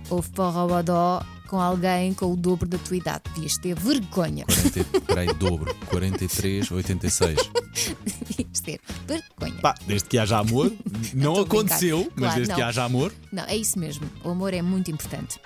houve 0.08 0.30
porrobodó 0.30 1.26
com 1.48 1.60
alguém 1.60 2.14
com 2.14 2.32
o 2.32 2.36
dobro 2.36 2.68
da 2.70 2.78
tua 2.78 2.98
idade. 2.98 3.24
Devias 3.34 3.58
ter 3.58 3.76
vergonha. 3.76 4.46
40, 4.46 5.02
peraí, 5.02 5.34
dobro. 5.34 5.76
43, 5.88 6.72
86. 6.72 7.38
Devias 8.28 8.60
ter 8.62 8.80
vergonha. 9.06 9.62
Pá, 9.62 9.76
desde 9.88 10.08
que 10.10 10.18
haja 10.18 10.38
amor, 10.40 10.72
não 11.14 11.40
aconteceu, 11.40 12.12
mas 12.16 12.20
Claro, 12.20 12.36
desde 12.36 12.54
que 12.54 12.60
não. 12.62 12.68
haja 12.68 12.84
amor. 12.84 13.14
Não, 13.32 13.44
é 13.44 13.56
isso 13.56 13.78
mesmo. 13.80 14.10
O 14.24 14.30
amor 14.30 14.54
é 14.54 14.62
muito 14.62 14.90
importante. 14.92 15.40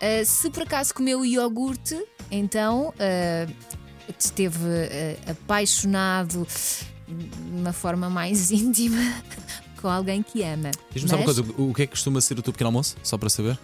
Ah, 0.00 0.24
se 0.24 0.50
por 0.50 0.62
acaso 0.64 0.92
comeu 0.94 1.24
iogurte, 1.24 2.00
então 2.30 2.92
ah, 2.98 3.50
esteve 4.18 4.58
ah, 5.26 5.30
apaixonado 5.32 6.46
de 7.06 7.58
uma 7.60 7.72
forma 7.72 8.08
mais 8.10 8.50
íntima 8.52 9.22
com 9.80 9.88
alguém 9.88 10.22
que 10.22 10.42
ama. 10.42 10.70
Diz-me 10.92 11.08
só 11.08 11.16
uma 11.16 11.26
Mas- 11.26 11.36
coisa, 11.38 11.52
o 11.58 11.70
o 11.70 11.74
que 11.74 11.82
é 11.82 11.86
que 11.86 11.92
costuma 11.92 12.20
ser 12.20 12.38
o 12.38 12.42
teu 12.42 12.52
pequeno 12.52 12.68
almoço? 12.68 12.96
Só 13.02 13.16
para 13.18 13.28
saber? 13.28 13.58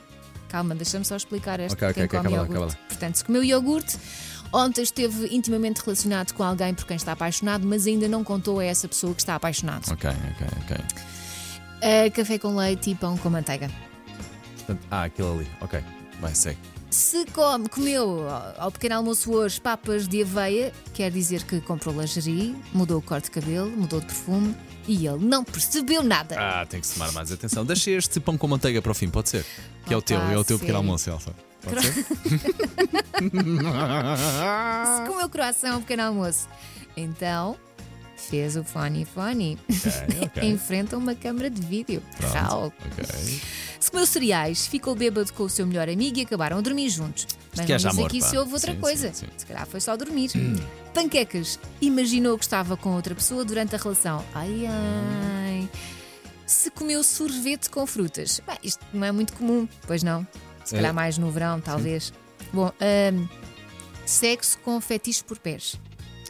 Calma, 0.49 0.75
deixa-me 0.75 1.05
só 1.05 1.15
explicar 1.15 1.61
esta. 1.61 1.75
Ok, 1.75 1.89
ok, 1.89 1.95
quem 1.95 2.05
ok, 2.05 2.19
come 2.19 2.29
acaba 2.29 2.43
lá, 2.43 2.49
iogurte. 2.49 2.75
acaba 2.75 2.89
Portanto, 2.89 3.17
se 3.17 3.25
comeu 3.25 3.45
iogurte, 3.45 3.99
ontem 4.53 4.83
esteve 4.83 5.35
intimamente 5.35 5.81
relacionado 5.85 6.33
com 6.33 6.43
alguém 6.43 6.75
por 6.75 6.87
quem 6.87 6.97
está 6.97 7.13
apaixonado, 7.13 7.67
mas 7.67 7.87
ainda 7.87 8.09
não 8.09 8.23
contou 8.25 8.61
a 8.61 8.65
essa 8.65 8.89
pessoa 8.89 9.15
que 9.15 9.21
está 9.21 9.35
apaixonado. 9.35 9.91
Ok, 9.91 10.09
ok, 10.11 10.47
ok. 10.65 10.77
Ah, 11.83 12.11
café 12.11 12.39
com 12.39 12.57
leite 12.57 12.91
e 12.91 12.95
pão 12.95 13.17
com 13.17 13.31
manteiga. 13.31 13.71
Portanto, 14.57 14.81
ah, 14.91 15.05
aquele 15.05 15.29
ali. 15.29 15.47
Ok. 15.61 15.81
Vai, 16.21 16.35
segue. 16.35 16.59
Se 16.91 17.25
come, 17.27 17.69
comeu 17.69 18.27
ao- 18.59 18.71
pequeno 18.73 18.97
almoço 18.97 19.31
hoje 19.31 19.61
papas 19.61 20.09
de 20.09 20.23
aveia, 20.23 20.73
quer 20.95 21.11
dizer 21.11 21.43
que 21.45 21.61
comprou 21.61 21.95
lingerie, 21.95 22.57
mudou 22.73 22.99
o 22.99 23.03
corte 23.03 23.25
de 23.25 23.31
cabelo, 23.33 23.71
mudou 23.71 24.01
de 24.01 24.07
perfume 24.07 24.57
e 24.87 25.07
ele 25.07 25.23
não 25.25 25.45
percebeu 25.45 26.03
nada. 26.03 26.35
Ah, 26.39 26.65
tem 26.67 26.81
que 26.81 26.89
tomar 26.89 27.13
mais 27.13 27.31
atenção. 27.31 27.65
Deixa 27.65 27.91
este 27.91 28.19
pão 28.19 28.39
com 28.39 28.49
manteiga 28.49 28.81
para 28.81 28.91
o 28.91 28.95
fim, 28.95 29.09
pode 29.11 29.29
ser? 29.29 29.45
Que 29.87 29.93
é 29.93 29.97
o 29.97 30.03
teu, 30.03 30.19
é 30.21 30.37
o 30.37 30.43
teu 30.45 30.59
pequeno 30.59 30.79
almoço, 30.79 31.11
Elsa. 31.11 31.33
Pode 31.63 31.83
ser? 31.83 32.05
Se 34.97 35.07
comeu 35.07 35.29
croissant 35.29 35.73
ao 35.75 35.81
pequeno 35.81 36.03
almoço, 36.05 36.49
então 36.97 37.57
fez 38.17 38.57
o 38.57 38.65
funny 38.65 39.05
funny. 39.05 39.59
ok. 40.23 40.43
Enfrenta 40.49 40.97
uma 40.97 41.15
câmara 41.15 41.49
de 41.51 41.61
vídeo. 41.63 42.03
Real. 42.33 42.73
Ok. 42.93 43.41
Se 43.81 43.91
comeu 43.91 44.07
cereais, 44.07 44.67
ficou 44.67 44.95
bêbado 44.95 45.33
com 45.33 45.45
o 45.45 45.49
seu 45.49 45.67
melhor 45.67 45.89
amigo 45.89 46.19
e 46.19 46.23
acabaram 46.23 46.59
a 46.59 46.61
dormir 46.61 46.89
juntos. 46.91 47.27
Mas 47.57 47.65
que 47.65 47.69
não 47.73 47.77
haja 47.77 47.89
dizem 47.89 48.05
amor, 48.05 48.15
isso 48.15 48.31
pá. 48.33 48.39
houve 48.41 48.53
outra 48.55 48.73
Sim, 48.73 48.81
coisa. 48.81 49.09
sim, 49.15 49.27
sim. 49.27 49.33
Se 49.37 49.47
calhar 49.47 49.67
foi 49.67 49.81
só 49.81 49.97
dormir. 49.97 50.31
Panquecas. 50.93 51.59
Imaginou 51.81 52.37
que 52.37 52.45
estava 52.45 52.77
com 52.77 52.91
outra 52.95 53.15
pessoa 53.15 53.45
durante 53.45 53.75
a 53.75 53.79
relação. 53.79 54.25
Ai 54.35 54.67
ai. 54.67 55.69
Se 56.45 56.71
comeu 56.71 57.03
sorvete 57.05 57.71
com 57.71 57.87
frutas. 57.87 58.41
Bem, 58.47 58.57
isto 58.65 58.85
não 58.93 59.07
é 59.07 59.13
muito 59.13 59.33
comum, 59.35 59.69
pois 59.87 60.03
não? 60.03 60.27
Se 60.69 60.75
calhar 60.75 60.91
É. 60.91 60.93
mais 60.93 61.17
no 61.19 61.31
verão, 61.31 61.61
talvez. 61.61 62.13
Bom, 62.53 62.71
ahm, 62.81 63.27
sexo 64.07 64.59
com 64.59 64.81
fetiches 64.81 65.23
por 65.23 65.39
pés. 65.39 65.77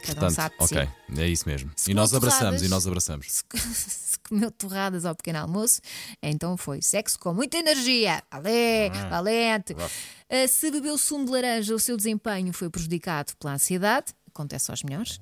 Cada 0.01 0.11
um 0.11 0.15
Portanto, 0.15 0.31
sabe 0.35 0.55
de 0.59 0.67
si. 0.67 0.75
ok, 0.77 0.89
é 1.17 1.27
isso 1.27 1.47
mesmo. 1.47 1.71
Se 1.75 1.91
E 1.91 1.93
nós 1.93 2.13
abraçamos, 2.13 2.39
torradas- 2.45 2.61
e 2.63 2.67
nós 2.69 2.87
abraçamos. 2.87 3.27
Se, 3.29 3.43
se 4.13 4.19
comeu 4.19 4.49
torradas 4.49 5.05
ao 5.05 5.13
pequeno 5.13 5.39
almoço, 5.39 5.81
então 6.23 6.55
foi 6.55 6.81
sexo 6.81 7.19
com 7.19 7.33
muita 7.33 7.57
energia. 7.57 8.23
Valé, 8.31 8.89
valente. 9.09 9.75
Ah, 10.29 10.47
se 10.47 10.71
bebeu 10.71 10.97
sumo 10.97 11.25
de 11.25 11.31
laranja, 11.31 11.75
o 11.75 11.79
seu 11.79 11.97
desempenho 11.97 12.53
foi 12.53 12.69
prejudicado 12.69 13.33
pela 13.37 13.53
ansiedade. 13.53 14.13
Acontece 14.39 14.71
aos 14.71 14.83
melhores. 14.83 15.19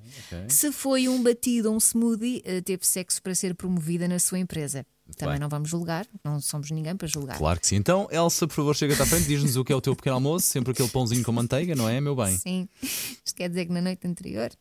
Se 0.47 0.71
foi 0.71 1.09
um 1.09 1.23
batido 1.23 1.69
ou 1.69 1.75
um 1.75 1.79
smoothie, 1.79 2.43
ah, 2.45 2.61
teve 2.61 2.85
sexo 2.85 3.19
para 3.19 3.33
ser 3.33 3.55
promovida 3.55 4.07
na 4.07 4.19
sua 4.19 4.37
empresa. 4.37 4.85
Também 5.17 5.33
bem. 5.35 5.39
não 5.39 5.49
vamos 5.49 5.69
julgar, 5.69 6.05
não 6.23 6.39
somos 6.39 6.69
ninguém 6.69 6.95
para 6.95 7.07
julgar. 7.07 7.35
Claro 7.37 7.59
que 7.59 7.65
sim. 7.65 7.77
Então, 7.77 8.07
Elsa, 8.11 8.45
por 8.47 8.53
favor, 8.53 8.75
chega-te 8.75 9.01
à 9.01 9.05
frente, 9.07 9.25
diz-nos 9.25 9.55
o 9.55 9.63
que 9.65 9.73
é 9.73 9.75
o 9.75 9.81
teu 9.81 9.95
pequeno 9.95 10.15
almoço, 10.17 10.45
sempre 10.45 10.71
aquele 10.71 10.89
pãozinho 10.89 11.23
com 11.23 11.31
manteiga, 11.31 11.73
não 11.75 11.89
é, 11.89 11.99
meu 11.99 12.15
bem? 12.15 12.37
Sim. 12.37 12.69
Isto 13.25 13.35
quer 13.35 13.49
dizer 13.49 13.65
que 13.65 13.71
na 13.71 13.81
noite 13.81 14.05
anterior 14.05 14.51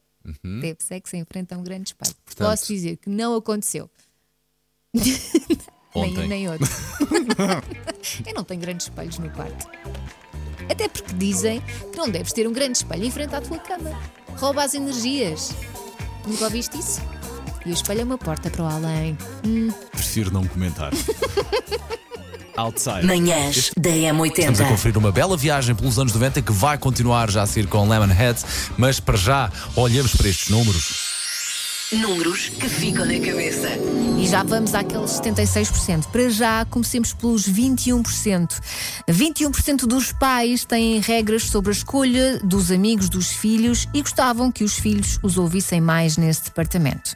teve 0.62 0.78
sexo 0.80 1.16
em 1.16 1.24
frente 1.26 1.52
a 1.52 1.58
um 1.58 1.62
grande 1.62 1.90
espelho. 1.90 2.12
Uhum. 2.14 2.22
Portanto- 2.24 2.48
Posso 2.48 2.66
dizer 2.72 2.96
que 2.96 3.10
não 3.10 3.34
aconteceu. 3.36 3.90
nem 4.94 5.04
um 5.94 6.00
Ontem. 6.00 6.28
nem 6.28 6.48
outro. 6.48 6.66
Eu 8.26 8.34
não 8.34 8.44
tenho 8.44 8.60
grandes 8.62 8.86
espelhos 8.86 9.18
no 9.18 9.28
quarto. 9.32 9.66
Até 10.70 10.88
porque 10.88 11.12
dizem 11.14 11.60
que 11.92 11.96
não 11.96 12.08
deves 12.08 12.32
ter 12.32 12.46
um 12.48 12.52
grande 12.52 12.78
espelho 12.78 13.04
em 13.04 13.10
frente 13.10 13.34
à 13.34 13.40
tua 13.40 13.58
cama. 13.58 13.92
Rouba 14.36 14.64
as 14.64 14.74
energias. 14.74 15.52
Nunca 16.26 16.44
ouviste 16.44 16.78
isso? 16.78 17.00
E 17.64 17.70
o 17.70 17.72
espelho 17.72 18.00
é 18.02 18.04
uma 18.04 18.18
porta 18.18 18.50
para 18.50 18.62
o 18.62 18.66
além. 18.66 19.16
Hum, 19.44 19.70
Prefiro 19.92 20.32
não 20.32 20.46
comentar. 20.46 20.92
Outside. 22.56 23.04
Manhãs 23.04 23.70
da 23.76 23.90
Estamos 23.90 24.60
a 24.60 24.64
M80. 24.64 24.68
conferir 24.68 24.96
uma 24.98 25.12
bela 25.12 25.36
viagem 25.36 25.74
pelos 25.74 25.98
anos 25.98 26.14
90 26.14 26.40
que 26.40 26.52
vai 26.52 26.78
continuar 26.78 27.30
já 27.30 27.42
a 27.42 27.46
seguir 27.46 27.66
com 27.68 27.86
Lemonheads, 27.86 28.44
mas 28.78 28.98
para 28.98 29.16
já 29.16 29.52
olhamos 29.74 30.14
para 30.14 30.28
estes 30.28 30.48
números. 30.48 31.16
Números 31.92 32.48
que 32.48 32.68
ficam 32.68 33.04
na 33.04 33.18
cabeça. 33.20 33.68
E 34.26 34.28
já 34.28 34.42
vamos 34.42 34.74
àqueles 34.74 35.12
76%. 35.12 36.06
Para 36.06 36.28
já, 36.28 36.64
comecemos 36.64 37.12
pelos 37.12 37.48
21%. 37.48 38.60
21% 39.08 39.86
dos 39.86 40.10
pais 40.10 40.64
têm 40.64 40.98
regras 40.98 41.44
sobre 41.44 41.70
a 41.70 41.72
escolha 41.72 42.40
dos 42.42 42.72
amigos 42.72 43.08
dos 43.08 43.30
filhos 43.30 43.86
e 43.94 44.02
gostavam 44.02 44.50
que 44.50 44.64
os 44.64 44.74
filhos 44.80 45.20
os 45.22 45.38
ouvissem 45.38 45.80
mais 45.80 46.16
nesse 46.16 46.42
departamento. 46.42 47.14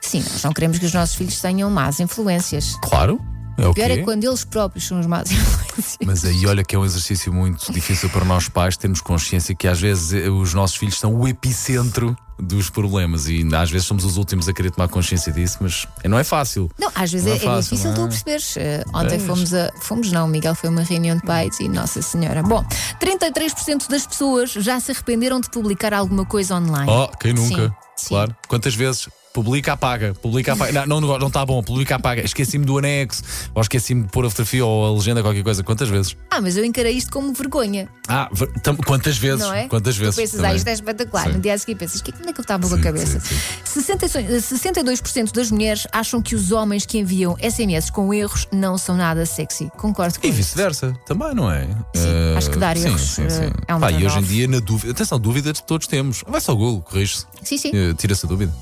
Sim, 0.00 0.20
nós 0.20 0.40
não 0.44 0.52
queremos 0.52 0.78
que 0.78 0.86
os 0.86 0.94
nossos 0.94 1.16
filhos 1.16 1.40
tenham 1.40 1.68
más 1.68 1.98
influências. 1.98 2.76
Claro. 2.80 3.20
É 3.58 3.66
o 3.66 3.74
pior 3.74 3.90
é 3.90 3.98
quando 3.98 4.22
eles 4.22 4.44
próprios 4.44 4.86
são 4.86 5.00
os 5.00 5.06
más 5.06 5.30
influências. 5.32 5.98
Mas 6.06 6.24
aí 6.24 6.46
olha 6.46 6.62
que 6.62 6.76
é 6.76 6.78
um 6.78 6.84
exercício 6.84 7.32
muito 7.32 7.72
difícil 7.72 8.08
para 8.08 8.24
nós 8.24 8.48
pais 8.48 8.76
termos 8.76 9.00
consciência 9.00 9.52
que 9.52 9.66
às 9.66 9.80
vezes 9.80 10.28
os 10.28 10.54
nossos 10.54 10.76
filhos 10.76 10.96
são 10.96 11.12
o 11.12 11.26
epicentro 11.26 12.16
dos 12.42 12.68
problemas 12.68 13.28
e 13.28 13.46
às 13.54 13.70
vezes 13.70 13.86
somos 13.86 14.04
os 14.04 14.16
últimos 14.16 14.48
a 14.48 14.52
querer 14.52 14.70
tomar 14.70 14.88
consciência 14.88 15.32
disso, 15.32 15.58
mas 15.60 15.86
não 16.04 16.18
é 16.18 16.24
fácil. 16.24 16.70
Não, 16.78 16.90
às 16.94 17.10
vezes 17.12 17.26
Não 17.26 17.32
é, 17.32 17.36
é 17.36 17.38
é 17.38 17.44
fácil, 17.44 17.76
difícil 17.76 17.90
não 17.90 17.94
tu 17.96 18.04
é? 18.04 18.08
perceberes. 18.08 18.56
Eh, 18.56 18.84
ontem 18.92 19.18
fomos 19.20 19.54
a. 19.54 19.72
Fomos 19.80 20.10
não, 20.12 20.26
Miguel, 20.26 20.54
foi 20.54 20.68
uma 20.68 20.82
reunião 20.82 21.16
de 21.16 21.22
pais 21.22 21.58
e 21.60 21.68
Nossa 21.68 22.02
Senhora. 22.02 22.42
Bom, 22.42 22.64
33% 23.00 23.88
das 23.88 24.06
pessoas 24.06 24.50
já 24.52 24.80
se 24.80 24.90
arrependeram 24.92 25.40
de 25.40 25.48
publicar 25.50 25.94
alguma 25.94 26.24
coisa 26.24 26.56
online. 26.56 26.90
Oh, 26.90 27.08
quem 27.16 27.32
nunca? 27.32 27.68
Sim, 27.68 27.74
sim. 27.96 28.08
Claro. 28.08 28.36
Quantas 28.48 28.74
vezes? 28.74 29.08
Publica, 29.32 29.72
apaga. 29.72 30.12
Publica, 30.20 30.52
apaga. 30.52 30.86
Não, 30.86 31.00
não, 31.00 31.18
não 31.18 31.28
está 31.28 31.44
bom. 31.46 31.62
Publica, 31.62 31.96
apaga. 31.96 32.22
Esqueci-me 32.22 32.64
do 32.66 32.76
anexo. 32.78 33.22
Ou 33.54 33.62
esqueci-me 33.62 34.02
de 34.02 34.08
pôr 34.08 34.26
a 34.26 34.30
fotografia 34.30 34.64
ou 34.66 34.86
a 34.86 34.92
legenda, 34.94 35.22
qualquer 35.22 35.42
coisa. 35.42 35.62
Quantas 35.64 35.88
vezes? 35.88 36.16
Ah, 36.30 36.40
mas 36.40 36.56
eu 36.56 36.64
encarei 36.64 36.92
isto 36.92 37.10
como 37.10 37.32
vergonha, 37.32 37.88
Ah, 38.08 38.28
ver- 38.32 38.52
tam- 38.60 38.76
quantas 38.76 39.16
vezes? 39.16 39.40
não 39.40 39.54
é? 39.54 39.66
Quantas 39.68 39.96
vezes? 39.96 40.14
Tu 40.16 40.20
pensas, 40.20 40.40
ah, 40.44 40.54
isto 40.54 40.68
é 40.68 40.72
espetacular. 40.72 41.26
Sim. 41.28 41.32
No 41.32 41.40
dia 41.40 41.54
a 41.54 41.58
seguir 41.58 41.76
pensas, 41.76 42.02
que 42.02 42.12
onde 42.12 42.28
é 42.28 42.32
que 42.32 42.40
eu 42.40 42.42
estava 42.42 42.68
com 42.68 42.74
a 42.74 42.76
Sim, 42.76 42.82
cabeça? 42.82 43.20
sim, 43.20 43.34
66 43.64 44.44
62% 44.44 45.32
das 45.32 45.50
mulheres 45.50 45.86
acham 45.92 46.20
que 46.20 46.34
os 46.34 46.52
homens 46.52 46.84
que 46.84 46.98
enviam 46.98 47.36
SMS 47.40 47.90
com 47.90 48.12
erros 48.12 48.46
não 48.52 48.76
são 48.76 48.96
nada 48.96 49.24
sexy. 49.24 49.70
Concordo 49.78 50.18
com 50.20 50.26
E 50.26 50.30
vice-versa, 50.30 50.92
também, 51.06 51.34
não 51.34 51.50
é? 51.50 51.64
Sim, 51.94 52.02
Eh, 52.06 52.34
acho 52.36 52.50
que 52.50 52.58
dar 52.58 52.76
sim, 52.76 52.88
erros, 52.88 53.00
sim, 53.00 53.28
sim. 53.30 53.44
eh, 53.44 53.52
é 53.68 53.74
um 53.74 53.80
Pá, 53.80 53.90
e 53.90 54.04
hoje 54.04 54.18
em 54.18 54.22
dia, 54.22 54.46
na 54.48 54.60
dúvida, 54.60 54.92
atenção, 54.92 55.18
dúvidas 55.18 55.60
todos 55.60 55.86
temos. 55.86 56.22
Vai 56.26 56.40
só 56.40 56.52
ao 56.52 56.58
Google, 56.58 56.82
corrige-se. 56.82 57.26
Sim, 57.42 57.56
sim. 57.56 57.70
Eh, 57.74 57.94
Tira-se 57.94 58.26
a 58.26 58.28
dúvida. 58.28 58.52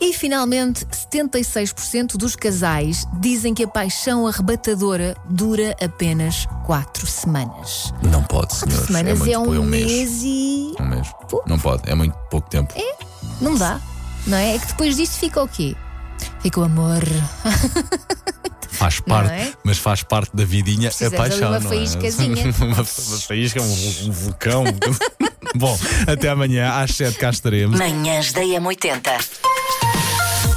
E 0.00 0.12
finalmente, 0.12 0.84
76% 0.86 2.16
dos 2.16 2.36
casais 2.36 3.04
dizem 3.20 3.52
que 3.52 3.64
a 3.64 3.68
paixão 3.68 4.26
arrebatadora 4.26 5.16
dura 5.28 5.76
apenas 5.82 6.46
4 6.66 7.06
semanas. 7.06 7.92
Não 8.02 8.22
pode, 8.22 8.48
4 8.48 8.58
senhores. 8.58 8.86
semanas 8.86 9.18
muito 9.18 9.32
é, 9.32 9.38
um 9.38 9.44
pouco, 9.44 9.62
mês 9.62 10.20
e. 10.22 10.74
Um 10.78 10.86
mês. 10.86 11.08
Pô. 11.28 11.42
Não 11.46 11.58
pode, 11.58 11.90
é 11.90 11.94
muito 11.94 12.16
pouco 12.30 12.48
tempo. 12.48 12.72
Não 13.40 13.56
dá, 13.56 13.80
não 14.26 14.36
é? 14.36 14.54
É 14.54 14.58
que 14.58 14.66
depois 14.68 14.96
disto 14.96 15.18
fica 15.18 15.42
o 15.42 15.48
quê? 15.48 15.74
Fica 16.40 16.60
o 16.60 16.64
amor. 16.64 17.02
Faz 18.70 19.00
parte, 19.00 19.32
é? 19.32 19.52
mas 19.64 19.76
faz 19.76 20.04
parte 20.04 20.30
da 20.36 20.44
vidinha 20.44 20.88
Precisas 20.88 21.12
a 21.12 21.16
paixão. 21.16 21.48
uma 21.48 21.58
não 21.58 21.66
é? 21.66 21.74
faíscazinha. 21.74 22.54
uma, 22.60 22.66
uma 22.76 22.84
faísca, 22.84 23.60
um, 23.60 23.64
um 24.06 24.12
vulcão. 24.12 24.62
Bom, 25.56 25.76
até 26.06 26.28
amanhã, 26.28 26.70
às 26.74 26.92
7 26.92 27.18
cá 27.18 27.30
estaremos. 27.30 27.76
Manhãs 27.76 28.32
da 28.32 28.42
M80. 28.42 29.02